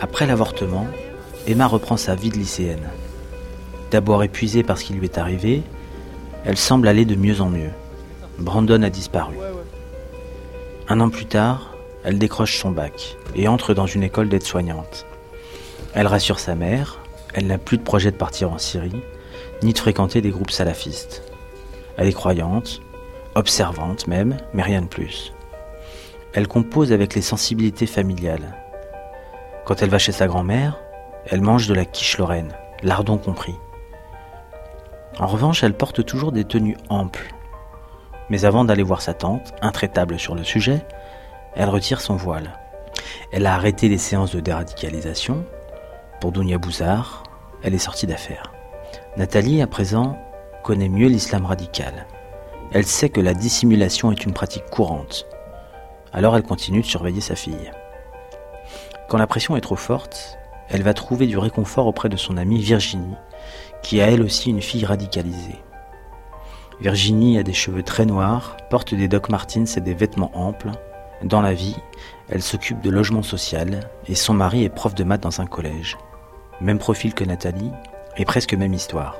Après 0.00 0.26
l'avortement, 0.26 0.86
Emma 1.46 1.66
reprend 1.66 1.96
sa 1.96 2.14
vie 2.14 2.30
de 2.30 2.36
lycéenne. 2.36 2.88
D'abord 3.90 4.22
épuisée 4.22 4.62
par 4.62 4.78
ce 4.78 4.84
qui 4.84 4.92
lui 4.92 5.06
est 5.06 5.18
arrivé, 5.18 5.62
elle 6.44 6.56
semble 6.56 6.88
aller 6.88 7.04
de 7.04 7.14
mieux 7.14 7.40
en 7.40 7.48
mieux. 7.48 7.70
Brandon 8.38 8.82
a 8.82 8.90
disparu. 8.90 9.36
Un 10.88 11.00
an 11.00 11.08
plus 11.08 11.26
tard, 11.26 11.74
elle 12.04 12.18
décroche 12.18 12.58
son 12.58 12.70
bac 12.70 13.16
et 13.34 13.48
entre 13.48 13.74
dans 13.74 13.86
une 13.86 14.02
école 14.02 14.28
d'aide-soignante. 14.28 15.06
Elle 15.94 16.06
rassure 16.06 16.38
sa 16.38 16.54
mère, 16.54 17.00
elle 17.34 17.46
n'a 17.46 17.58
plus 17.58 17.78
de 17.78 17.82
projet 17.82 18.10
de 18.10 18.16
partir 18.16 18.52
en 18.52 18.58
Syrie, 18.58 19.02
ni 19.62 19.72
de 19.72 19.78
fréquenter 19.78 20.20
des 20.20 20.30
groupes 20.30 20.50
salafistes. 20.50 21.22
Elle 21.96 22.08
est 22.08 22.12
croyante, 22.12 22.80
observante 23.34 24.06
même, 24.06 24.36
mais 24.54 24.62
rien 24.62 24.82
de 24.82 24.86
plus. 24.86 25.32
Elle 26.34 26.46
compose 26.46 26.92
avec 26.92 27.14
les 27.14 27.22
sensibilités 27.22 27.86
familiales. 27.86 28.54
Quand 29.64 29.82
elle 29.82 29.90
va 29.90 29.98
chez 29.98 30.12
sa 30.12 30.26
grand-mère, 30.26 30.78
elle 31.26 31.40
mange 31.40 31.66
de 31.66 31.74
la 31.74 31.84
quiche 31.84 32.18
lorraine, 32.18 32.52
lardon 32.82 33.18
compris. 33.18 33.54
En 35.18 35.26
revanche, 35.26 35.64
elle 35.64 35.74
porte 35.74 36.04
toujours 36.04 36.32
des 36.32 36.44
tenues 36.44 36.76
amples. 36.88 37.34
Mais 38.30 38.44
avant 38.44 38.64
d'aller 38.64 38.82
voir 38.82 39.02
sa 39.02 39.14
tante, 39.14 39.52
intraitable 39.62 40.18
sur 40.18 40.34
le 40.34 40.44
sujet, 40.44 40.84
elle 41.54 41.68
retire 41.68 42.00
son 42.00 42.14
voile. 42.14 42.52
Elle 43.32 43.46
a 43.46 43.54
arrêté 43.54 43.88
les 43.88 43.98
séances 43.98 44.34
de 44.34 44.40
déradicalisation. 44.40 45.44
Pour 46.20 46.30
Dounia 46.30 46.58
Bouzard, 46.58 47.24
elle 47.62 47.74
est 47.74 47.78
sortie 47.78 48.06
d'affaires. 48.06 48.52
Nathalie, 49.16 49.60
à 49.60 49.66
présent, 49.66 50.18
connaît 50.62 50.88
mieux 50.88 51.08
l'islam 51.08 51.46
radical. 51.46 52.06
Elle 52.72 52.86
sait 52.86 53.08
que 53.08 53.20
la 53.20 53.34
dissimulation 53.34 54.12
est 54.12 54.24
une 54.24 54.34
pratique 54.34 54.66
courante. 54.70 55.26
Alors 56.12 56.36
elle 56.36 56.42
continue 56.42 56.82
de 56.82 56.86
surveiller 56.86 57.20
sa 57.20 57.34
fille. 57.34 57.72
Quand 59.08 59.18
la 59.18 59.26
pression 59.26 59.56
est 59.56 59.62
trop 59.62 59.76
forte, 59.76 60.38
elle 60.68 60.82
va 60.82 60.92
trouver 60.94 61.26
du 61.26 61.38
réconfort 61.38 61.86
auprès 61.86 62.10
de 62.10 62.16
son 62.16 62.36
amie 62.36 62.60
Virginie, 62.60 63.16
qui 63.82 64.00
a 64.00 64.10
elle 64.10 64.22
aussi 64.22 64.50
une 64.50 64.62
fille 64.62 64.84
radicalisée. 64.84 65.58
Virginie 66.80 67.38
a 67.38 67.42
des 67.42 67.52
cheveux 67.52 67.82
très 67.82 68.06
noirs, 68.06 68.56
porte 68.70 68.94
des 68.94 69.08
Doc 69.08 69.30
Martens 69.30 69.76
et 69.76 69.80
des 69.80 69.94
vêtements 69.94 70.30
amples. 70.34 70.70
Dans 71.22 71.40
la 71.40 71.52
vie, 71.52 71.76
elle 72.28 72.42
s'occupe 72.42 72.80
de 72.80 72.90
logement 72.90 73.22
social 73.22 73.80
et 74.06 74.14
son 74.14 74.34
mari 74.34 74.64
est 74.64 74.68
prof 74.68 74.94
de 74.94 75.02
maths 75.02 75.22
dans 75.22 75.40
un 75.40 75.46
collège. 75.46 75.98
Même 76.60 76.78
profil 76.78 77.14
que 77.14 77.24
Nathalie 77.24 77.72
et 78.16 78.24
presque 78.24 78.54
même 78.54 78.74
histoire. 78.74 79.16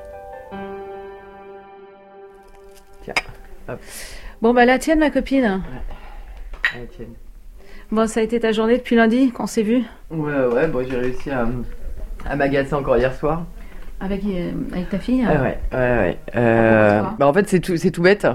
Bon, 4.41 4.55
bah 4.55 4.65
la 4.65 4.79
tienne, 4.79 5.01
ma 5.01 5.11
copine. 5.11 5.63
Bon, 7.91 8.07
ça 8.07 8.21
a 8.21 8.23
été 8.23 8.39
ta 8.39 8.53
journée 8.53 8.79
depuis 8.79 8.95
lundi 8.97 9.33
qu'on 9.33 9.47
s'est 9.47 9.63
vu? 9.63 9.83
Ouais, 10.11 10.47
ouais, 10.47 10.69
bon, 10.69 10.87
j'ai 10.89 10.97
réussi 10.97 11.31
à, 11.31 11.49
à 12.25 12.37
m'agacer 12.37 12.75
encore 12.75 12.99
hier 12.99 13.15
soir. 13.15 13.45
Avec, 14.01 14.23
euh, 14.25 14.53
avec 14.73 14.89
ta 14.91 14.99
fille 14.99 15.27
Ouais, 15.27 15.39
ouais, 15.39 15.59
ouais. 15.73 15.79
ouais. 15.79 16.19
Euh, 16.37 17.01
Pourquoi 17.01 17.17
bah, 17.19 17.27
en 17.27 17.33
fait, 17.33 17.49
c'est 17.49 17.61
tout, 17.61 17.77
tout 17.77 18.03
bête. 18.03 18.27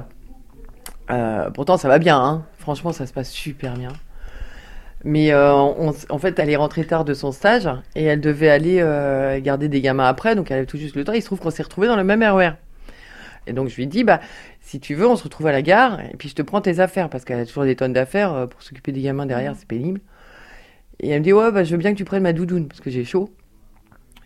Euh, 1.12 1.50
pourtant, 1.52 1.78
ça 1.78 1.88
va 1.88 2.00
bien, 2.00 2.18
hein. 2.18 2.46
Franchement, 2.58 2.92
ça 2.92 3.06
se 3.06 3.14
passe 3.14 3.30
super 3.30 3.74
bien. 3.76 3.92
Mais 5.06 5.36
on- 5.36 5.94
en 6.10 6.18
fait, 6.18 6.40
elle 6.40 6.50
est 6.50 6.56
rentrée 6.56 6.86
tard 6.86 7.04
de 7.04 7.14
son 7.14 7.34
stage 7.34 7.68
et 7.96 8.06
elle 8.06 8.22
devait 8.22 8.50
aller 8.50 8.78
garder 9.42 9.68
des 9.68 9.82
gamins 9.82 10.08
après, 10.08 10.34
donc 10.36 10.50
elle 10.50 10.58
avait 10.60 10.66
tout 10.66 10.78
juste 10.78 10.96
le 10.96 11.04
temps. 11.04 11.12
Il 11.12 11.22
se 11.22 11.26
trouve 11.26 11.40
qu'on 11.42 11.50
s'est 11.50 11.64
retrouvés 11.64 11.88
dans 11.88 11.98
le 11.98 12.06
même 12.06 12.24
RER. 12.24 12.52
Et 13.48 13.52
donc 13.52 13.68
je 13.68 13.76
lui 13.76 13.88
dis, 13.88 14.06
bah, 14.06 14.22
si 14.62 14.80
tu 14.80 14.96
veux, 14.96 15.06
on 15.06 15.18
se 15.18 15.24
retrouve 15.26 15.48
à 15.48 15.52
la 15.52 15.62
gare 15.62 16.00
et 16.00 16.16
puis 16.18 16.30
je 16.30 16.36
te 16.36 16.42
prends 16.42 16.62
tes 16.62 16.80
affaires 16.80 17.10
parce 17.10 17.26
qu'elle 17.26 17.40
a 17.42 17.46
toujours 17.46 17.66
des 17.66 17.76
tonnes 17.76 17.92
d'affaires 17.92 18.48
pour 18.50 18.62
s'occuper 18.62 18.94
des 18.94 19.02
gamins 19.02 19.26
derrière, 19.26 19.56
c'est 19.58 19.68
pénible. 19.68 20.00
Et 21.02 21.10
elle 21.10 21.20
me 21.20 21.24
dit, 21.26 21.34
ouais, 21.34 21.52
bah, 21.52 21.66
je 21.66 21.72
veux 21.72 21.78
bien 21.78 21.92
que 21.92 21.98
tu 21.98 22.06
prennes 22.06 22.24
ma 22.24 22.32
doudoune 22.32 22.70
parce 22.70 22.80
que 22.80 22.90
j'ai 22.90 23.04
chaud. 23.04 23.30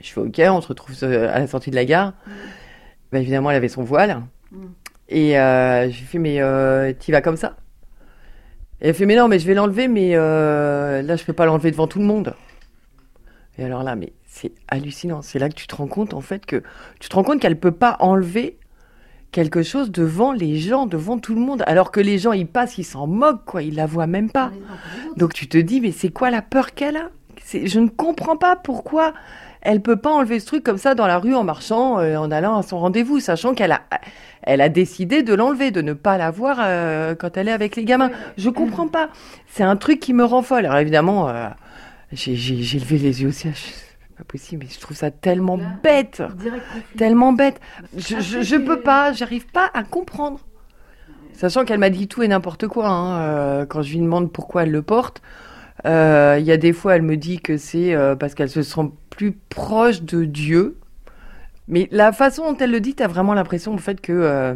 Je 0.02 0.12
fais, 0.12 0.22
ok, 0.22 0.42
on 0.50 0.62
se 0.62 0.68
retrouve 0.68 0.96
à 1.04 1.40
la 1.40 1.48
sortie 1.48 1.72
de 1.72 1.76
la 1.76 1.86
gare. 1.86 2.14
Bah, 3.12 3.20
évidemment, 3.20 3.50
elle 3.50 3.58
avait 3.58 3.70
son 3.70 3.84
voile. 3.84 4.22
Et 5.10 5.40
euh, 5.40 5.90
je 5.90 6.00
lui 6.00 6.06
fais, 6.06 6.20
mais 6.20 6.42
euh, 6.42 6.94
t'y 6.94 7.12
vas 7.12 7.22
comme 7.22 7.38
ça? 7.38 7.56
Et 8.82 8.90
elle 8.90 8.94
fait, 8.94 9.06
mais 9.06 9.16
non, 9.16 9.28
mais 9.28 9.40
je 9.40 9.48
vais 9.48 9.54
l'enlever, 9.54 9.88
mais 9.88 10.12
euh, 10.14 11.02
là, 11.02 11.16
je 11.16 11.24
peux 11.24 11.34
pas 11.34 11.46
l'enlever 11.46 11.72
devant 11.72 11.88
tout 11.88 12.00
le 12.00 12.06
monde. 12.06 12.36
Et 13.58 13.64
alors 13.64 13.84
là, 13.84 13.96
mais 13.96 14.14
c'est 14.26 14.52
hallucinant. 14.68 15.22
C'est 15.22 15.40
là 15.40 15.50
que 15.50 15.56
tu 15.56 15.66
te 15.66 15.76
rends 15.76 15.88
compte, 15.88 16.14
en 16.14 16.22
fait, 16.22 16.46
que 16.46 16.62
tu 17.00 17.10
te 17.10 17.16
rends 17.16 17.24
compte 17.24 17.40
qu'elle 17.42 17.60
peut 17.60 17.72
pas 17.72 17.98
enlever 18.00 18.60
quelque 19.32 19.64
chose 19.64 19.92
devant 19.92 20.32
les 20.32 20.58
gens, 20.58 20.86
devant 20.86 21.18
tout 21.18 21.34
le 21.34 21.42
monde, 21.42 21.64
alors 21.66 21.92
que 21.92 22.00
les 22.00 22.18
gens, 22.18 22.34
ils 22.34 22.48
passent, 22.48 22.78
ils 22.78 22.84
s'en 22.84 23.08
moquent, 23.08 23.46
quoi. 23.46 23.64
Ils 23.64 23.76
la 23.76 23.86
voient 23.86 24.08
même 24.08 24.30
pas. 24.30 24.52
Donc 25.16 25.34
tu 25.34 25.48
te 25.48 25.58
dis, 25.58 25.82
mais 25.82 25.92
c'est 25.92 26.10
quoi 26.10 26.30
la 26.30 26.42
peur 26.42 26.74
qu'elle 26.74 26.98
a? 26.98 27.10
Je 27.52 27.80
ne 27.80 27.88
comprends 27.88 28.38
pas 28.38 28.56
pourquoi 28.56 29.14
elle 29.70 29.82
peut 29.82 29.98
pas 29.98 30.12
enlever 30.12 30.40
ce 30.40 30.46
truc 30.46 30.64
comme 30.64 30.78
ça 30.78 30.96
dans 30.96 31.08
la 31.08 31.20
rue 31.20 31.36
en 31.36 31.44
marchant, 31.44 32.00
euh, 32.00 32.16
en 32.16 32.32
allant 32.32 32.58
à 32.58 32.64
son 32.64 32.80
rendez-vous, 32.80 33.20
sachant 33.20 33.54
qu'elle 33.54 33.74
a, 33.74 33.82
elle 34.44 34.62
a 34.62 34.70
décidé 34.70 35.24
de 35.24 35.34
l'enlever, 35.34 35.72
de 35.72 35.82
ne 35.82 35.92
pas 35.92 36.18
la 36.18 36.32
voir 36.32 36.58
euh, 36.62 37.16
quand 37.16 37.36
elle 37.36 37.50
est 37.50 37.52
avec 37.52 37.76
les 37.76 37.84
gamins. 37.84 38.10
Je 38.38 38.50
comprends 38.50 38.88
pas. 38.88 39.10
C'est 39.48 39.64
un 39.64 39.76
truc 39.76 40.00
qui 40.00 40.14
me 40.14 40.24
rend 40.24 40.42
folle. 40.42 40.66
Alors 40.66 40.78
évidemment, 40.80 41.28
euh, 41.28 41.48
j'ai 42.14 42.36
j'ai- 42.36 42.62
j'ai 42.64 42.80
levé 42.80 42.98
les 42.98 43.22
yeux 43.24 43.28
au 43.28 43.32
ciel. 43.34 43.54
Pas 44.18 44.24
possible, 44.24 44.64
mais 44.66 44.74
je 44.74 44.80
trouve 44.80 44.96
ça 44.96 45.12
tellement 45.12 45.60
bête, 45.84 46.24
tellement 46.98 47.34
bête. 47.34 47.60
Je, 47.96 48.20
je, 48.22 48.42
je 48.42 48.56
peux 48.56 48.80
pas, 48.80 49.12
j'arrive 49.14 49.46
pas 49.52 49.70
à 49.74 49.84
comprendre. 49.84 50.40
Sachant 51.34 51.66
qu'elle 51.66 51.78
m'a 51.80 51.92
dit 51.92 52.08
tout 52.08 52.24
et 52.24 52.28
n'importe 52.28 52.68
quoi. 52.68 52.88
hein, 52.88 53.66
quand 53.68 53.84
je 53.84 53.92
lui 53.94 54.00
demande 54.00 54.32
pourquoi 54.32 54.64
elle 54.64 54.72
le 54.72 54.82
porte, 54.82 55.22
euh, 55.86 56.38
il 56.40 56.46
y 56.46 56.52
a 56.52 56.58
des 56.58 56.74
fois, 56.74 56.96
elle 56.96 57.02
me 57.04 57.18
dit 57.18 57.40
que 57.40 57.58
c'est 57.58 57.94
euh, 57.94 58.16
parce 58.16 58.34
qu'elle 58.36 58.50
se 58.50 58.64
sent 58.64 58.92
plus 59.10 59.32
proche 59.34 60.02
de 60.02 60.26
Dieu. 60.26 60.78
Mais 61.68 61.88
la 61.92 62.12
façon 62.14 62.52
dont 62.52 62.58
elle 62.58 62.72
le 62.72 62.80
dit, 62.80 62.96
t'as 62.96 63.08
vraiment 63.08 63.34
l'impression 63.34 63.74
en 63.74 63.78
fait 63.78 64.00
que 64.02 64.14
euh, 64.14 64.56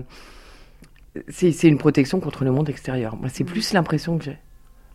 c'est 1.27 1.51
une 1.63 1.77
protection 1.77 2.19
contre 2.19 2.43
le 2.45 2.51
monde 2.51 2.69
extérieur. 2.69 3.15
Moi, 3.17 3.27
c'est 3.29 3.43
plus 3.43 3.73
l'impression 3.73 4.17
que 4.17 4.23
j'ai. 4.23 4.38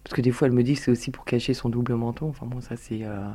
Parce 0.03 0.15
que 0.15 0.21
des 0.23 0.31
fois, 0.31 0.47
elle 0.49 0.55
me 0.55 0.63
dit 0.63 0.75
que 0.75 0.81
c'est 0.81 0.91
aussi 0.91 1.11
pour 1.11 1.25
cacher 1.25 1.53
son 1.53 1.69
double 1.69 1.95
menton. 1.95 2.29
Enfin 2.29 2.47
bon, 2.47 2.61
ça 2.61 2.77
c'est. 2.77 3.01
euh, 3.03 3.29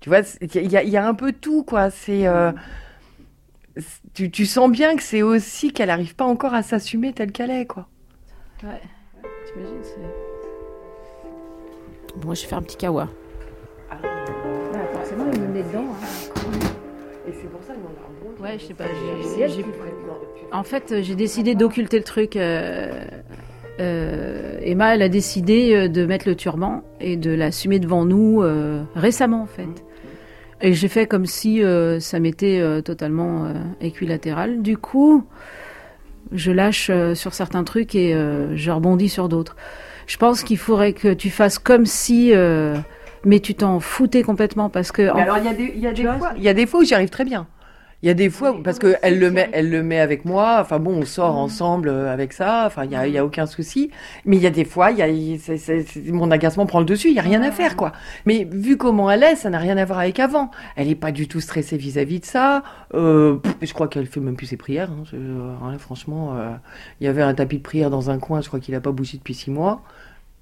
Tu 0.00 0.08
vois, 0.08 0.20
il 0.40 0.70
y, 0.70 0.96
a- 0.96 1.06
un 1.06 1.14
peu 1.14 1.32
tout, 1.32 1.64
quoi. 1.64 1.88
Euh, 2.08 2.52
c'est- 3.76 4.00
Tu, 4.14 4.30
tu 4.30 4.46
sens 4.46 4.70
bien 4.70 4.94
que 4.96 5.02
c'est 5.02 5.22
aussi 5.22 5.72
qu'elle 5.72 5.88
n'arrive 5.88 6.14
pas 6.14 6.24
encore 6.26 6.54
à 6.54 6.62
s'assumer 6.62 7.12
telle 7.12 7.32
qu'elle 7.32 7.50
est, 7.50 7.66
quoi. 7.66 7.88
Ouais. 8.62 8.80
T'imagines, 9.46 9.82
c'est. 9.82 10.29
Moi, 12.24 12.34
je 12.34 12.42
vais 12.42 12.48
faire 12.48 12.58
un 12.58 12.62
petit 12.62 12.76
kawa. 12.76 13.08
forcément, 14.92 15.24
il 15.32 15.40
me 15.40 15.46
met 15.48 15.62
dedans. 15.62 15.86
Et 17.28 17.32
c'est 17.32 17.48
pour 17.50 17.62
ça 17.62 17.74
qu'on 17.74 17.88
a 17.88 17.90
un 17.90 18.36
bon. 18.38 18.42
Ouais, 18.42 18.58
je 18.58 18.66
sais 18.66 18.74
pas. 18.74 18.84
j'ai- 18.84 19.48
j'ai- 19.48 19.64
En 20.52 20.62
fait, 20.64 21.02
j'ai 21.02 21.14
décidé 21.14 21.54
d'occulter 21.54 21.98
le 21.98 22.04
truc. 22.04 22.36
euh, 22.36 23.04
euh, 23.78 24.58
Emma, 24.62 24.94
elle 24.94 25.02
a 25.02 25.08
décidé 25.08 25.74
euh, 25.74 25.88
de 25.88 26.04
mettre 26.06 26.28
le 26.28 26.34
turban 26.34 26.82
et 27.00 27.16
de 27.16 27.30
l'assumer 27.30 27.78
devant 27.78 28.04
nous 28.04 28.42
euh, 28.42 28.82
récemment, 28.94 29.42
en 29.42 29.46
fait. 29.46 29.68
Et 30.60 30.74
j'ai 30.74 30.88
fait 30.88 31.06
comme 31.06 31.24
si 31.26 31.62
euh, 31.62 32.00
ça 32.00 32.20
m'était 32.20 32.58
euh, 32.60 32.82
totalement 32.82 33.44
euh, 33.46 33.54
équilatéral. 33.80 34.60
Du 34.60 34.76
coup, 34.76 35.24
je 36.32 36.50
lâche 36.52 36.90
euh, 36.90 37.14
sur 37.14 37.32
certains 37.32 37.64
trucs 37.64 37.94
et 37.94 38.14
euh, 38.14 38.54
je 38.56 38.70
rebondis 38.70 39.08
sur 39.08 39.28
d'autres. 39.28 39.56
Je 40.10 40.16
pense 40.16 40.42
qu'il 40.42 40.58
faudrait 40.58 40.92
que 40.92 41.14
tu 41.14 41.30
fasses 41.30 41.60
comme 41.60 41.86
si, 41.86 42.34
euh, 42.34 42.76
mais 43.24 43.38
tu 43.38 43.54
t'en 43.54 43.78
foutais 43.78 44.24
complètement 44.24 44.68
parce 44.68 44.90
que. 44.90 45.02
Mais 45.02 45.10
en- 45.10 45.16
alors, 45.18 45.38
il 45.38 45.44
y 45.44 45.48
a 45.48 45.54
des, 45.54 45.72
y 45.76 45.86
a 45.86 45.92
des 45.92 46.02
fois, 46.02 46.32
il 46.36 46.42
y 46.42 46.48
a 46.48 46.52
des 46.54 46.66
fois 46.66 46.80
où 46.80 46.84
j'y 46.84 46.94
arrive 46.94 47.10
très 47.10 47.24
bien. 47.24 47.46
Il 48.02 48.06
y 48.06 48.10
a 48.10 48.14
des 48.14 48.30
fois 48.30 48.56
parce 48.64 48.78
que 48.78 48.96
elle 49.02 49.18
le 49.18 49.30
met, 49.30 49.50
elle 49.52 49.68
le 49.68 49.82
met 49.82 50.00
avec 50.00 50.24
moi. 50.24 50.58
Enfin 50.60 50.78
bon, 50.78 51.00
on 51.02 51.04
sort 51.04 51.36
ensemble 51.36 51.90
euh, 51.90 52.10
avec 52.10 52.32
ça. 52.32 52.64
Enfin, 52.66 52.84
il 52.86 52.92
y 52.92 52.96
a, 52.96 53.06
y 53.06 53.18
a 53.18 53.24
aucun 53.26 53.44
souci. 53.44 53.90
Mais 54.24 54.36
il 54.36 54.42
y 54.42 54.46
a 54.46 54.50
des 54.50 54.64
fois, 54.64 54.90
y 54.90 55.02
a, 55.02 55.06
mon 56.10 56.30
agacement 56.30 56.64
prend 56.64 56.78
le 56.80 56.86
dessus. 56.86 57.08
Il 57.08 57.14
y 57.14 57.18
a 57.18 57.22
rien 57.22 57.42
à 57.42 57.50
faire, 57.50 57.76
quoi. 57.76 57.92
Mais 58.24 58.48
vu 58.50 58.78
comment 58.78 59.10
elle 59.10 59.22
est, 59.22 59.36
ça 59.36 59.50
n'a 59.50 59.58
rien 59.58 59.76
à 59.76 59.84
voir 59.84 59.98
avec 59.98 60.18
avant. 60.18 60.50
Elle 60.76 60.88
est 60.88 60.94
pas 60.94 61.12
du 61.12 61.28
tout 61.28 61.40
stressée 61.40 61.76
vis-à-vis 61.76 62.20
de 62.20 62.24
ça. 62.24 62.62
Euh, 62.94 63.36
je 63.60 63.72
crois 63.74 63.86
qu'elle 63.86 64.06
fait 64.06 64.20
même 64.20 64.36
plus 64.36 64.46
ses 64.46 64.56
prières. 64.56 64.90
hein. 64.90 65.04
Euh, 65.12 65.52
hein, 65.62 65.76
franchement, 65.78 66.34
euh, 66.36 66.50
il 67.00 67.04
y 67.04 67.08
avait 67.08 67.22
un 67.22 67.34
tapis 67.34 67.58
de 67.58 67.62
prière 67.62 67.90
dans 67.90 68.08
un 68.08 68.18
coin. 68.18 68.40
Je 68.40 68.48
crois 68.48 68.60
qu'il 68.60 68.74
a 68.74 68.80
pas 68.80 68.92
bougé 68.92 69.18
depuis 69.18 69.34
six 69.34 69.50
mois. 69.50 69.82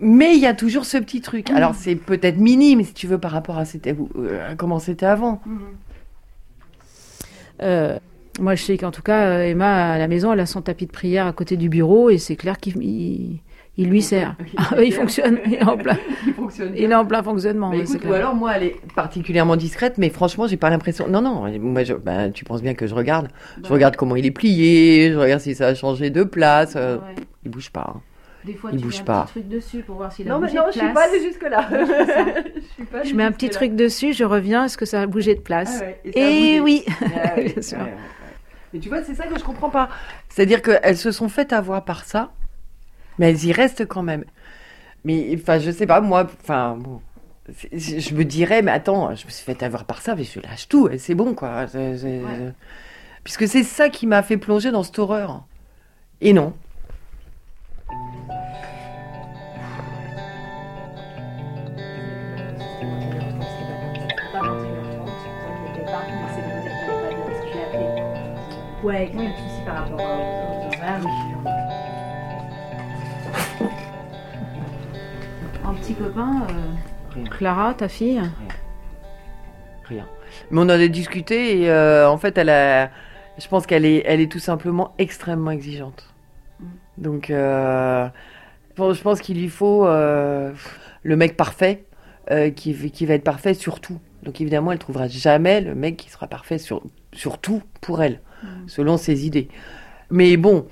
Mais 0.01 0.37
il 0.37 0.41
y 0.41 0.47
a 0.47 0.55
toujours 0.55 0.85
ce 0.85 0.97
petit 0.97 1.21
truc. 1.21 1.51
Alors 1.51 1.75
c'est 1.75 1.97
peut-être 1.97 2.39
minime, 2.39 2.85
si 2.85 2.95
tu 2.95 3.09
veux, 3.09 3.19
par 3.19 3.33
rapport 3.33 3.59
à 3.59 3.65
comment 4.57 4.79
c'était 4.79 5.07
avant. 5.07 5.43
Euh, 7.63 7.99
moi, 8.41 8.55
je 8.55 8.63
sais 8.63 8.77
qu'en 8.79 8.91
tout 8.91 9.03
cas, 9.03 9.27
euh, 9.27 9.43
Emma, 9.45 9.93
à 9.93 9.99
la 9.99 10.07
maison, 10.09 10.33
elle 10.33 10.41
a 10.41 10.47
son 10.47 10.63
tapis 10.63 10.87
de 10.87 10.93
prière 10.93 11.27
à 11.27 11.33
côté 11.33 11.57
du 11.57 11.69
bureau 11.69 12.09
et 12.11 12.19
c'est 12.19 12.37
clair 12.37 12.59
qu'il 12.59 12.77
il, 12.83 13.41
il 13.77 13.89
lui 13.89 14.01
sert. 14.03 14.37
Ah, 14.57 14.77
il 14.85 14.93
fonctionne. 14.93 15.39
Il 15.47 15.55
est 15.55 15.65
en 15.65 15.77
plein, 15.77 15.97
Il 16.27 16.35
fonctionne. 16.35 16.73
il 16.77 16.85
est 16.91 16.95
en 16.95 17.05
plein 17.05 17.23
fonctionnement. 17.23 17.71
Bah, 17.71 17.77
écoute, 17.77 17.99
c'est 18.01 18.07
ou 18.09 18.13
alors 18.13 18.35
moi 18.37 18.53
elle 18.57 18.63
est 18.65 18.77
particulièrement 18.95 19.57
discrète, 19.57 19.99
mais 19.99 20.09
franchement 20.11 20.47
j'ai 20.47 20.57
pas 20.57 20.71
l'impression. 20.71 21.09
Non 21.09 21.21
non, 21.21 21.45
moi 21.61 21.83
je... 21.85 21.95
bah, 21.95 22.31
tu 22.31 22.45
penses 22.45 22.63
bien 22.63 22.75
que 22.75 22.87
je 22.87 22.95
regarde. 22.95 23.29
Je 23.65 23.69
regarde 23.73 23.97
comment 23.97 24.15
il 24.17 24.25
est 24.27 24.31
plié, 24.31 25.11
je 25.13 25.17
regarde 25.19 25.41
si 25.41 25.55
ça 25.57 25.67
a 25.69 25.75
changé 25.75 26.11
de 26.11 26.23
place. 26.23 26.75
euh, 26.77 26.97
Ouais. 26.99 27.15
Il 27.45 27.51
bouge 27.51 27.71
pas. 27.71 27.93
hein. 27.97 28.01
Des 28.49 28.55
fois, 28.55 28.71
il 28.73 28.79
tu 28.79 28.85
bouge 28.85 28.95
mets 28.97 29.01
un 29.01 29.05
pas. 29.05 29.23
petit 29.25 29.33
truc 29.33 29.49
dessus 29.49 29.83
pour 29.83 29.97
voir 29.97 30.11
s'il 30.13 30.27
a 30.29 30.33
Non 30.33 30.39
mais 30.41 30.47
bougé 30.49 30.59
non, 30.59 30.67
de 30.67 30.73
je 30.73 30.79
suis 30.79 30.81
place. 30.81 30.95
pas 30.95 31.05
allée 31.05 31.23
jusque 31.23 31.43
là. 31.43 31.69
Ouais, 31.71 31.85
je 32.55 32.61
je 32.61 32.67
suis 32.67 32.85
pas 32.85 32.99
allée 33.01 33.09
Je 33.11 33.15
mets 33.15 33.23
un 33.25 33.31
petit 33.33 33.47
jusque-là. 33.47 33.67
truc 33.69 33.77
dessus, 33.77 34.13
je 34.15 34.25
reviens, 34.25 34.65
est-ce 34.65 34.77
que 34.79 34.87
ça 34.87 35.03
a 35.03 35.07
bougé 35.07 35.35
de 35.35 35.41
place 35.41 35.79
Ah 35.81 35.85
ouais, 35.85 36.01
et 36.05 36.09
Et 36.57 36.61
bougé. 36.61 36.61
oui, 36.61 36.85
Ah 36.89 37.35
ouais, 37.37 37.53
bien 37.53 37.63
sûr. 37.63 37.79
ouais, 37.79 37.85
ouais, 37.85 37.91
ouais. 37.91 37.97
Mais 38.73 38.81
tu 38.81 38.89
vois, 38.89 39.03
c'est 39.05 39.15
ça 39.15 39.27
que 39.27 39.39
je 39.39 39.45
comprends 39.45 39.71
pas. 39.71 39.89
C'est-à-dire 40.29 40.63
qu'elles 40.63 40.97
se 40.97 41.11
sont 41.13 41.29
faites 41.29 41.53
avoir 41.53 41.85
par 41.85 42.05
ça, 42.05 42.33
mais 43.19 43.31
elles 43.31 43.45
y 43.45 43.53
restent 43.53 43.87
quand 43.87 44.03
même. 44.03 44.25
Mais 45.05 45.37
enfin, 45.41 45.59
je 45.59 45.71
sais 45.71 45.87
pas, 45.87 46.01
moi, 46.01 46.27
enfin, 46.43 46.77
bon, 46.79 47.01
je 47.73 48.15
me 48.15 48.25
dirais, 48.25 48.63
mais 48.63 48.71
attends, 48.73 49.15
je 49.15 49.25
me 49.27 49.31
suis 49.31 49.45
fait 49.45 49.63
avoir 49.63 49.85
par 49.85 50.01
ça, 50.03 50.15
mais 50.15 50.25
je 50.25 50.41
lâche 50.41 50.69
tout, 50.69 50.89
et 50.89 50.99
c'est 50.99 51.15
bon, 51.15 51.35
quoi. 51.35 51.67
C'est- 51.69 51.99
c'est- 51.99 52.23
Puisque 53.25 53.47
c'est 53.49 53.63
ça 53.63 53.89
qui 53.91 54.07
m'a 54.07 54.23
fait 54.23 54.37
plonger 54.39 54.71
dans 54.71 54.83
cette 54.83 54.99
horreur. 54.99 55.45
Et 56.23 56.33
non. 56.33 56.55
Ouais, 68.89 69.11
il 69.13 69.21
y 69.21 69.27
a 69.27 69.29
de 69.29 69.35
soucis 69.37 69.63
par 69.67 69.85
rapport 69.85 70.01
aux 70.01 70.67
horaires. 70.75 71.03
Un 75.63 75.75
petit 75.75 75.93
copain, 75.93 76.47
euh, 76.49 77.25
Clara, 77.27 77.75
ta 77.75 77.87
fille 77.89 78.23
Rien. 79.85 80.07
Mais 80.51 80.61
on 80.61 80.63
en 80.63 80.71
a 80.71 80.89
discuté 80.89 81.61
et 81.61 81.71
euh, 81.71 82.09
en 82.09 82.17
fait, 82.17 82.39
elle 82.39 82.49
a, 82.49 82.87
je 83.37 83.47
pense 83.47 83.67
qu'elle 83.67 83.85
est, 83.85 84.05
elle 84.07 84.23
est 84.23 84.33
tout 84.33 84.39
simplement 84.39 84.95
extrêmement 84.97 85.51
exigeante. 85.51 86.15
Donc, 86.97 87.29
euh, 87.29 88.09
bon, 88.75 88.95
je 88.95 89.03
pense 89.03 89.21
qu'il 89.21 89.39
lui 89.39 89.51
faut 89.51 89.87
euh, 89.87 90.51
le 91.03 91.17
mec 91.17 91.37
parfait 91.37 91.85
euh, 92.31 92.51
qui, 92.51 92.75
qui 92.91 93.07
va 93.07 93.15
être 93.15 93.25
parfait 93.25 93.55
sur 93.55 93.81
tout. 93.81 93.99
Donc 94.23 94.41
évidemment, 94.41 94.73
elle 94.73 94.79
trouvera 94.79 95.09
jamais 95.09 95.61
le 95.61 95.75
mec 95.75 95.97
qui 95.97 96.11
sera 96.11 96.27
parfait 96.27 96.59
sur, 96.59 96.83
sur 97.13 97.39
tout 97.39 97.63
pour 97.81 98.03
elle, 98.03 98.21
selon 98.67 98.97
ses 98.97 99.27
idées. 99.27 99.49
Mais 100.11 100.37
bon, 100.37 100.67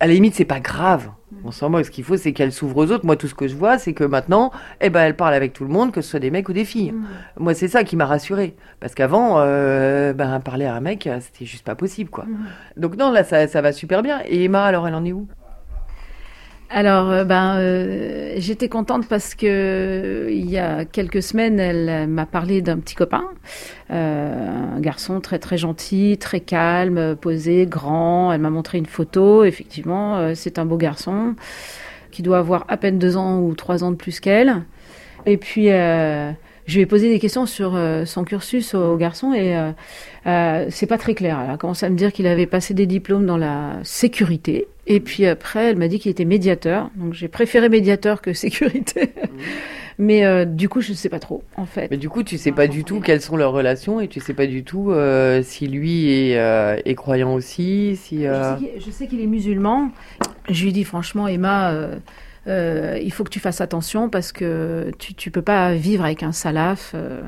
à 0.00 0.06
la 0.06 0.12
limite, 0.12 0.34
c'est 0.34 0.44
pas 0.44 0.60
grave. 0.60 1.10
On 1.44 1.50
s'en 1.50 1.68
moque. 1.68 1.84
Ce 1.84 1.90
qu'il 1.90 2.04
faut, 2.04 2.16
c'est 2.16 2.32
qu'elle 2.32 2.52
s'ouvre 2.52 2.78
aux 2.78 2.90
autres. 2.90 3.04
Moi, 3.04 3.16
tout 3.16 3.28
ce 3.28 3.34
que 3.34 3.48
je 3.48 3.54
vois, 3.54 3.78
c'est 3.78 3.92
que 3.92 4.04
maintenant, 4.04 4.50
eh 4.80 4.88
ben, 4.88 5.02
elle 5.02 5.16
parle 5.16 5.34
avec 5.34 5.52
tout 5.52 5.64
le 5.64 5.70
monde, 5.70 5.92
que 5.92 6.00
ce 6.00 6.10
soit 6.10 6.20
des 6.20 6.30
mecs 6.30 6.48
ou 6.48 6.52
des 6.52 6.64
filles. 6.64 6.94
Moi, 7.38 7.54
c'est 7.54 7.68
ça 7.68 7.84
qui 7.84 7.96
m'a 7.96 8.06
rassurée. 8.06 8.56
Parce 8.80 8.94
qu'avant, 8.94 9.34
euh, 9.38 10.12
ben, 10.14 10.40
parler 10.40 10.64
à 10.64 10.74
un 10.74 10.80
mec, 10.80 11.08
c'était 11.20 11.44
juste 11.44 11.64
pas 11.64 11.74
possible, 11.74 12.10
quoi. 12.10 12.24
Donc 12.76 12.96
non, 12.96 13.10
là, 13.10 13.24
ça, 13.24 13.46
ça 13.46 13.60
va 13.60 13.72
super 13.72 14.02
bien. 14.02 14.20
Et 14.26 14.44
Emma, 14.44 14.64
alors, 14.64 14.88
elle 14.88 14.94
en 14.94 15.04
est 15.04 15.12
où? 15.12 15.28
Alors, 16.70 17.10
euh, 17.10 17.24
ben, 17.24 17.56
euh, 17.56 18.34
j'étais 18.36 18.68
contente 18.68 19.08
parce 19.08 19.34
que 19.34 20.28
il 20.30 20.50
y 20.50 20.58
a 20.58 20.84
quelques 20.84 21.22
semaines, 21.22 21.58
elle 21.58 22.06
m'a 22.08 22.26
parlé 22.26 22.60
d'un 22.60 22.78
petit 22.78 22.94
copain, 22.94 23.24
euh, 23.90 24.76
un 24.76 24.80
garçon 24.80 25.20
très 25.20 25.38
très 25.38 25.56
gentil, 25.56 26.18
très 26.18 26.40
calme, 26.40 27.16
posé, 27.16 27.66
grand. 27.66 28.32
Elle 28.32 28.42
m'a 28.42 28.50
montré 28.50 28.76
une 28.76 28.86
photo. 28.86 29.44
Effectivement, 29.44 30.18
euh, 30.18 30.32
c'est 30.34 30.58
un 30.58 30.66
beau 30.66 30.76
garçon 30.76 31.36
qui 32.10 32.22
doit 32.22 32.38
avoir 32.38 32.66
à 32.68 32.76
peine 32.76 32.98
deux 32.98 33.16
ans 33.16 33.40
ou 33.40 33.54
trois 33.54 33.82
ans 33.82 33.90
de 33.90 33.96
plus 33.96 34.20
qu'elle. 34.20 34.62
Et 35.24 35.38
puis, 35.38 35.70
euh, 35.70 36.32
je 36.68 36.74
lui 36.76 36.82
ai 36.82 36.86
posé 36.86 37.08
des 37.10 37.18
questions 37.18 37.46
sur 37.46 37.74
euh, 37.74 38.04
son 38.04 38.22
cursus 38.22 38.74
au, 38.74 38.92
au 38.92 38.96
garçon 38.96 39.32
et 39.32 39.56
euh, 39.56 39.72
euh, 40.26 40.66
c'est 40.70 40.86
pas 40.86 40.98
très 40.98 41.14
clair. 41.14 41.40
Elle 41.44 41.50
a 41.50 41.56
commencé 41.56 41.84
à 41.86 41.88
me 41.90 41.96
dire 41.96 42.12
qu'il 42.12 42.26
avait 42.28 42.46
passé 42.46 42.74
des 42.74 42.86
diplômes 42.86 43.26
dans 43.26 43.38
la 43.38 43.80
sécurité. 43.82 44.68
Et 44.86 45.00
puis 45.00 45.26
après, 45.26 45.70
elle 45.70 45.76
m'a 45.76 45.88
dit 45.88 45.98
qu'il 45.98 46.10
était 46.10 46.24
médiateur. 46.24 46.90
Donc 46.96 47.14
j'ai 47.14 47.28
préféré 47.28 47.68
médiateur 47.68 48.20
que 48.22 48.32
sécurité. 48.34 49.12
Mais 50.00 50.24
euh, 50.24 50.44
du 50.44 50.68
coup, 50.68 50.80
je 50.80 50.90
ne 50.90 50.96
sais 50.96 51.08
pas 51.08 51.18
trop, 51.18 51.42
en 51.56 51.66
fait. 51.66 51.88
Mais 51.90 51.96
du 51.96 52.08
coup, 52.08 52.22
tu 52.22 52.38
sais 52.38 52.52
pas 52.52 52.68
du 52.68 52.84
tout 52.84 53.00
quelles 53.00 53.20
sont 53.20 53.36
leurs 53.36 53.50
relations 53.52 54.00
et 54.00 54.06
tu 54.06 54.20
sais 54.20 54.32
pas 54.34 54.46
du 54.46 54.62
tout 54.62 54.92
euh, 54.92 55.42
si 55.42 55.66
lui 55.66 56.12
est, 56.30 56.38
euh, 56.38 56.76
est 56.84 56.94
croyant 56.94 57.34
aussi, 57.34 57.96
si... 57.96 58.22
Je 58.22 58.30
sais 58.30 58.56
qu'il- 58.58 58.80
Je 58.86 58.90
sais 58.92 59.06
qu'il 59.08 59.20
est 59.20 59.26
musulman. 59.26 59.90
Je 60.48 60.64
lui 60.64 60.72
dis 60.72 60.84
franchement, 60.84 61.26
Emma, 61.26 61.74
euh, 62.48 62.98
il 63.02 63.12
faut 63.12 63.24
que 63.24 63.30
tu 63.30 63.40
fasses 63.40 63.60
attention 63.60 64.08
parce 64.08 64.32
que 64.32 64.90
tu, 64.98 65.14
tu 65.14 65.30
peux 65.30 65.42
pas 65.42 65.74
vivre 65.74 66.04
avec 66.04 66.22
un 66.22 66.32
salaf. 66.32 66.92
euh. 66.94 67.20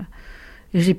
J'ai 0.73 0.95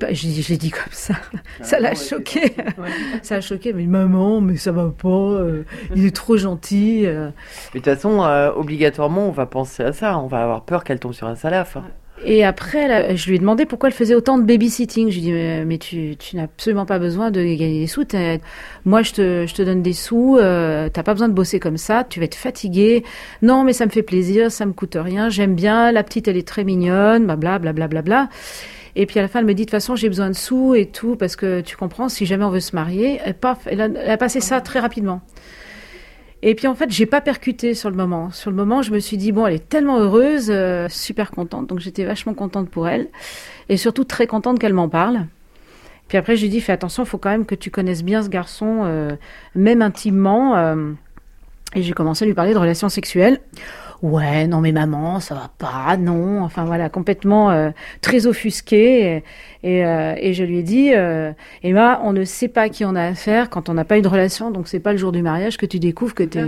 dit 0.58 0.70
comme 0.70 0.92
ça. 0.92 1.14
ça 1.62 1.80
l'a 1.80 1.94
choqué. 1.94 2.54
ça 3.22 3.36
l'a 3.36 3.40
choqué. 3.40 3.72
Mais 3.72 3.86
maman, 3.86 4.42
mais 4.42 4.56
ça 4.56 4.70
va 4.70 4.90
pas. 4.90 5.08
euh, 5.08 5.64
il 5.96 6.04
est 6.04 6.14
trop 6.14 6.36
gentil. 6.36 7.04
Mais 7.06 7.80
de 7.80 7.84
toute 7.84 7.84
façon, 7.86 8.20
obligatoirement, 8.54 9.28
on 9.28 9.32
va 9.32 9.46
penser 9.46 9.82
à 9.82 9.92
ça. 9.94 10.18
On 10.18 10.26
va 10.26 10.42
avoir 10.42 10.64
peur 10.64 10.84
qu'elle 10.84 10.98
tombe 11.00 11.14
sur 11.14 11.26
un 11.26 11.36
salaf. 11.36 11.76
hein. 11.78 11.84
Et 12.24 12.44
après, 12.44 13.16
je 13.16 13.28
lui 13.28 13.36
ai 13.36 13.38
demandé 13.38 13.66
pourquoi 13.66 13.88
elle 13.88 13.94
faisait 13.94 14.14
autant 14.14 14.38
de 14.38 14.44
babysitting. 14.44 15.10
Je 15.10 15.18
lui 15.18 15.28
ai 15.28 15.58
dit, 15.60 15.66
mais, 15.66 15.78
tu, 15.78 16.16
n'as 16.34 16.44
absolument 16.44 16.86
pas 16.86 16.98
besoin 16.98 17.30
de 17.30 17.42
gagner 17.42 17.80
des 17.80 17.86
sous. 17.86 18.04
Moi, 18.84 19.02
je 19.02 19.12
te, 19.12 19.62
donne 19.62 19.82
des 19.82 19.92
sous. 19.92 20.36
Euh, 20.38 20.88
T'as 20.92 21.02
pas 21.02 21.14
besoin 21.14 21.28
de 21.28 21.34
bosser 21.34 21.58
comme 21.58 21.76
ça. 21.76 22.04
Tu 22.08 22.20
vas 22.20 22.26
être 22.26 22.36
fatigué. 22.36 23.02
Non, 23.42 23.64
mais 23.64 23.72
ça 23.72 23.86
me 23.86 23.90
fait 23.90 24.02
plaisir. 24.02 24.52
Ça 24.52 24.66
me 24.66 24.72
coûte 24.72 24.96
rien. 25.00 25.30
J'aime 25.30 25.54
bien. 25.54 25.90
La 25.90 26.04
petite, 26.04 26.28
elle 26.28 26.36
est 26.36 26.46
très 26.46 26.64
mignonne. 26.64 27.24
Bla, 27.24 27.58
bla, 27.58 27.72
bla, 27.72 27.88
bla, 27.88 28.02
bla. 28.02 28.28
Et 28.94 29.06
puis 29.06 29.18
à 29.18 29.22
la 29.22 29.28
fin, 29.28 29.40
elle 29.40 29.46
me 29.46 29.54
dit, 29.54 29.62
de 29.62 29.66
toute 29.66 29.70
façon, 29.70 29.96
j'ai 29.96 30.08
besoin 30.08 30.28
de 30.28 30.34
sous 30.34 30.74
et 30.74 30.86
tout, 30.86 31.16
parce 31.16 31.34
que 31.34 31.60
tu 31.62 31.76
comprends, 31.76 32.08
si 32.08 32.26
jamais 32.26 32.44
on 32.44 32.50
veut 32.50 32.60
se 32.60 32.76
marier, 32.76 33.20
elle 33.24 34.10
a 34.10 34.16
passé 34.18 34.40
ça 34.40 34.60
très 34.60 34.80
rapidement. 34.80 35.22
Et 36.44 36.54
puis 36.56 36.66
en 36.66 36.74
fait, 36.74 36.90
j'ai 36.90 37.06
pas 37.06 37.20
percuté 37.20 37.74
sur 37.74 37.88
le 37.88 37.96
moment. 37.96 38.30
Sur 38.32 38.50
le 38.50 38.56
moment, 38.56 38.82
je 38.82 38.90
me 38.92 38.98
suis 38.98 39.16
dit 39.16 39.30
bon, 39.30 39.46
elle 39.46 39.54
est 39.54 39.68
tellement 39.68 39.98
heureuse, 39.98 40.48
euh, 40.50 40.88
super 40.88 41.30
contente. 41.30 41.68
Donc 41.68 41.78
j'étais 41.78 42.04
vachement 42.04 42.34
contente 42.34 42.68
pour 42.68 42.88
elle 42.88 43.08
et 43.68 43.76
surtout 43.76 44.04
très 44.04 44.26
contente 44.26 44.58
qu'elle 44.58 44.74
m'en 44.74 44.88
parle. 44.88 45.26
Puis 46.08 46.18
après, 46.18 46.36
je 46.36 46.42
lui 46.42 46.48
dis 46.48 46.60
fais 46.60 46.72
attention, 46.72 47.04
faut 47.04 47.18
quand 47.18 47.30
même 47.30 47.46
que 47.46 47.54
tu 47.54 47.70
connaisses 47.70 48.02
bien 48.02 48.22
ce 48.22 48.28
garçon, 48.28 48.80
euh, 48.82 49.12
même 49.54 49.82
intimement. 49.82 50.56
euh. 50.56 50.92
et 51.76 51.82
j'ai 51.82 51.92
commencé 51.92 52.24
à 52.24 52.26
lui 52.26 52.34
parler 52.34 52.54
de 52.54 52.58
relations 52.58 52.88
sexuelles. 52.88 53.40
Ouais, 54.02 54.48
non 54.48 54.60
mais 54.60 54.72
maman, 54.72 55.20
ça 55.20 55.36
va 55.36 55.50
pas, 55.58 55.96
non. 55.96 56.42
Enfin 56.42 56.64
voilà, 56.64 56.88
complètement 56.88 57.72
très 58.00 58.26
offusquée. 58.26 59.22
Et, 59.62 59.84
euh, 59.86 60.14
et 60.18 60.32
je 60.34 60.44
lui 60.44 60.58
ai 60.58 60.62
dit, 60.62 60.90
euh, 60.94 61.32
Emma, 61.62 62.00
on 62.04 62.12
ne 62.12 62.24
sait 62.24 62.48
pas 62.48 62.68
qui 62.68 62.84
on 62.84 62.94
a 62.94 63.02
affaire 63.04 63.48
quand 63.50 63.68
on 63.68 63.74
n'a 63.74 63.84
pas 63.84 63.98
eu 63.98 64.02
de 64.02 64.08
relation, 64.08 64.50
donc 64.50 64.68
c'est 64.68 64.80
pas 64.80 64.92
le 64.92 64.98
jour 64.98 65.12
du 65.12 65.22
mariage 65.22 65.56
que 65.56 65.66
tu 65.66 65.78
découvres 65.78 66.14
que 66.14 66.22
t'es 66.24 66.40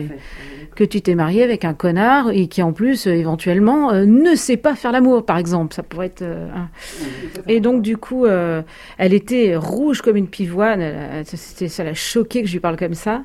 que 0.74 0.82
tu 0.82 1.00
t'es 1.00 1.14
marié 1.14 1.44
avec 1.44 1.64
un 1.64 1.72
connard 1.72 2.30
et 2.32 2.48
qui 2.48 2.60
en 2.60 2.72
plus 2.72 3.06
euh, 3.06 3.12
éventuellement 3.12 3.92
euh, 3.92 4.06
ne 4.06 4.34
sait 4.34 4.56
pas 4.56 4.74
faire 4.74 4.90
l'amour, 4.90 5.24
par 5.24 5.38
exemple. 5.38 5.72
Ça 5.72 5.84
pourrait 5.84 6.06
être. 6.06 6.22
euh, 6.22 6.48
un- 6.52 6.68
Et 7.46 7.60
donc 7.60 7.80
du 7.82 7.96
coup, 7.96 8.26
elle 8.26 9.14
était 9.14 9.54
rouge 9.54 10.02
comme 10.02 10.16
une 10.16 10.26
pivoine. 10.26 10.80
Elle 10.80 11.24
c'était- 11.26 11.68
ça 11.68 11.84
l'a 11.84 11.94
choqué 11.94 12.40
que 12.42 12.48
je 12.48 12.54
lui 12.54 12.60
parle 12.60 12.76
comme 12.76 12.94
ça. 12.94 13.22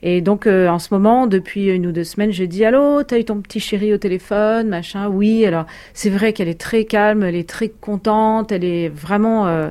Et 0.00 0.20
donc, 0.20 0.46
en 0.46 0.78
ce 0.78 0.94
moment, 0.94 1.26
depuis 1.26 1.66
une 1.70 1.84
ou 1.88 1.90
deux 1.92 2.04
semaines, 2.04 2.30
je 2.30 2.44
dis 2.44 2.64
Allô, 2.64 3.02
t'as 3.02 3.18
eu 3.18 3.24
ton 3.24 3.40
petit 3.40 3.58
chéri 3.58 3.92
au 3.92 3.98
téléphone, 3.98 4.68
machin 4.68 5.08
Oui, 5.08 5.44
alors 5.44 5.66
c'est 5.92 6.08
vrai 6.08 6.32
qu'elle 6.32 6.46
est 6.48 6.60
très 6.60 6.84
calme, 6.84 7.24
elle 7.24 7.34
est 7.34 7.48
très 7.48 7.68
contente, 7.68 8.52
elle 8.52 8.64
est 8.64 8.88
vraiment. 8.88 9.17
Euh, 9.26 9.70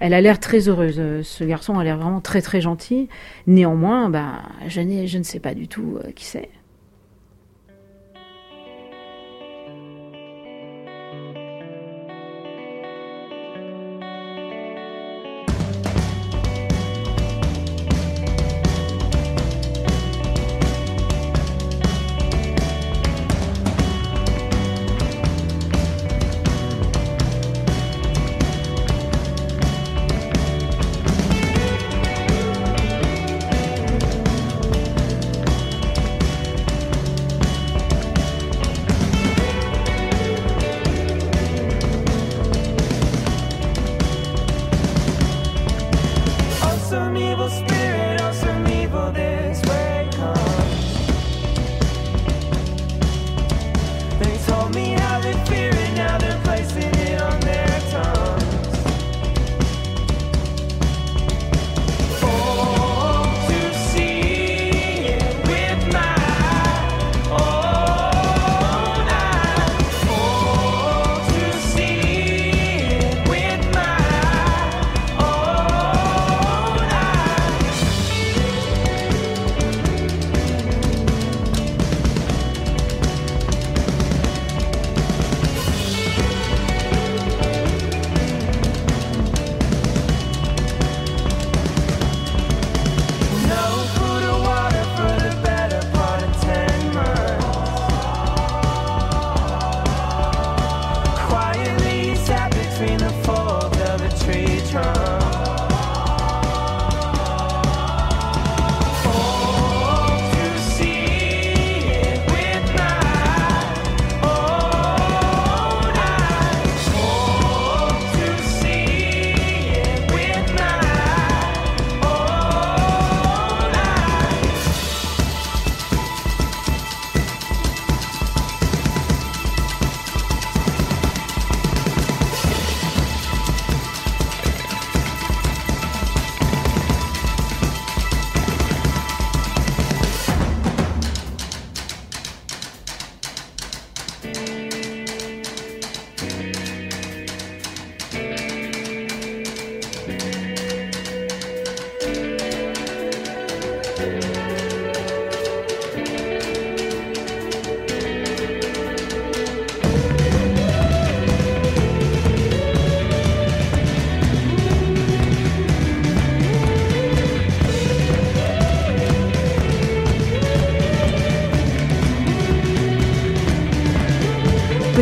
elle 0.00 0.14
a 0.14 0.20
l'air 0.20 0.38
très 0.40 0.68
heureuse. 0.68 0.96
Euh, 0.98 1.22
Ce 1.22 1.44
garçon 1.44 1.78
a 1.78 1.84
l'air 1.84 1.96
vraiment 1.96 2.20
très 2.20 2.42
très 2.42 2.60
gentil. 2.60 3.08
Néanmoins, 3.46 4.08
ben, 4.10 4.42
je, 4.66 4.80
je 5.06 5.18
ne 5.18 5.22
sais 5.22 5.40
pas 5.40 5.54
du 5.54 5.68
tout 5.68 5.98
euh, 6.04 6.10
qui 6.12 6.24
c'est. 6.24 6.48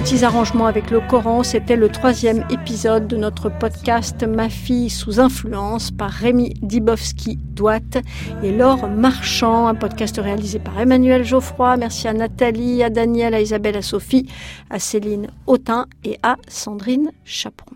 Petits 0.06 0.24
arrangements 0.24 0.66
avec 0.66 0.92
le 0.92 1.00
Coran, 1.00 1.42
c'était 1.42 1.74
le 1.74 1.88
troisième 1.88 2.46
épisode 2.48 3.08
de 3.08 3.16
notre 3.16 3.48
podcast 3.48 4.24
Ma 4.24 4.48
fille 4.48 4.88
sous 4.88 5.18
influence 5.18 5.90
par 5.90 6.10
Rémi 6.12 6.54
Dibowski-Douat 6.62 8.04
et 8.44 8.52
Laure 8.52 8.88
Marchand, 8.88 9.66
un 9.66 9.74
podcast 9.74 10.20
réalisé 10.22 10.60
par 10.60 10.78
Emmanuel 10.78 11.24
Geoffroy. 11.24 11.76
Merci 11.78 12.06
à 12.06 12.12
Nathalie, 12.12 12.84
à 12.84 12.88
Daniel, 12.88 13.34
à 13.34 13.40
Isabelle, 13.40 13.78
à 13.78 13.82
Sophie, 13.82 14.30
à 14.70 14.78
Céline 14.78 15.26
Autin 15.48 15.86
et 16.04 16.20
à 16.22 16.36
Sandrine 16.46 17.10
Chaperon. 17.24 17.75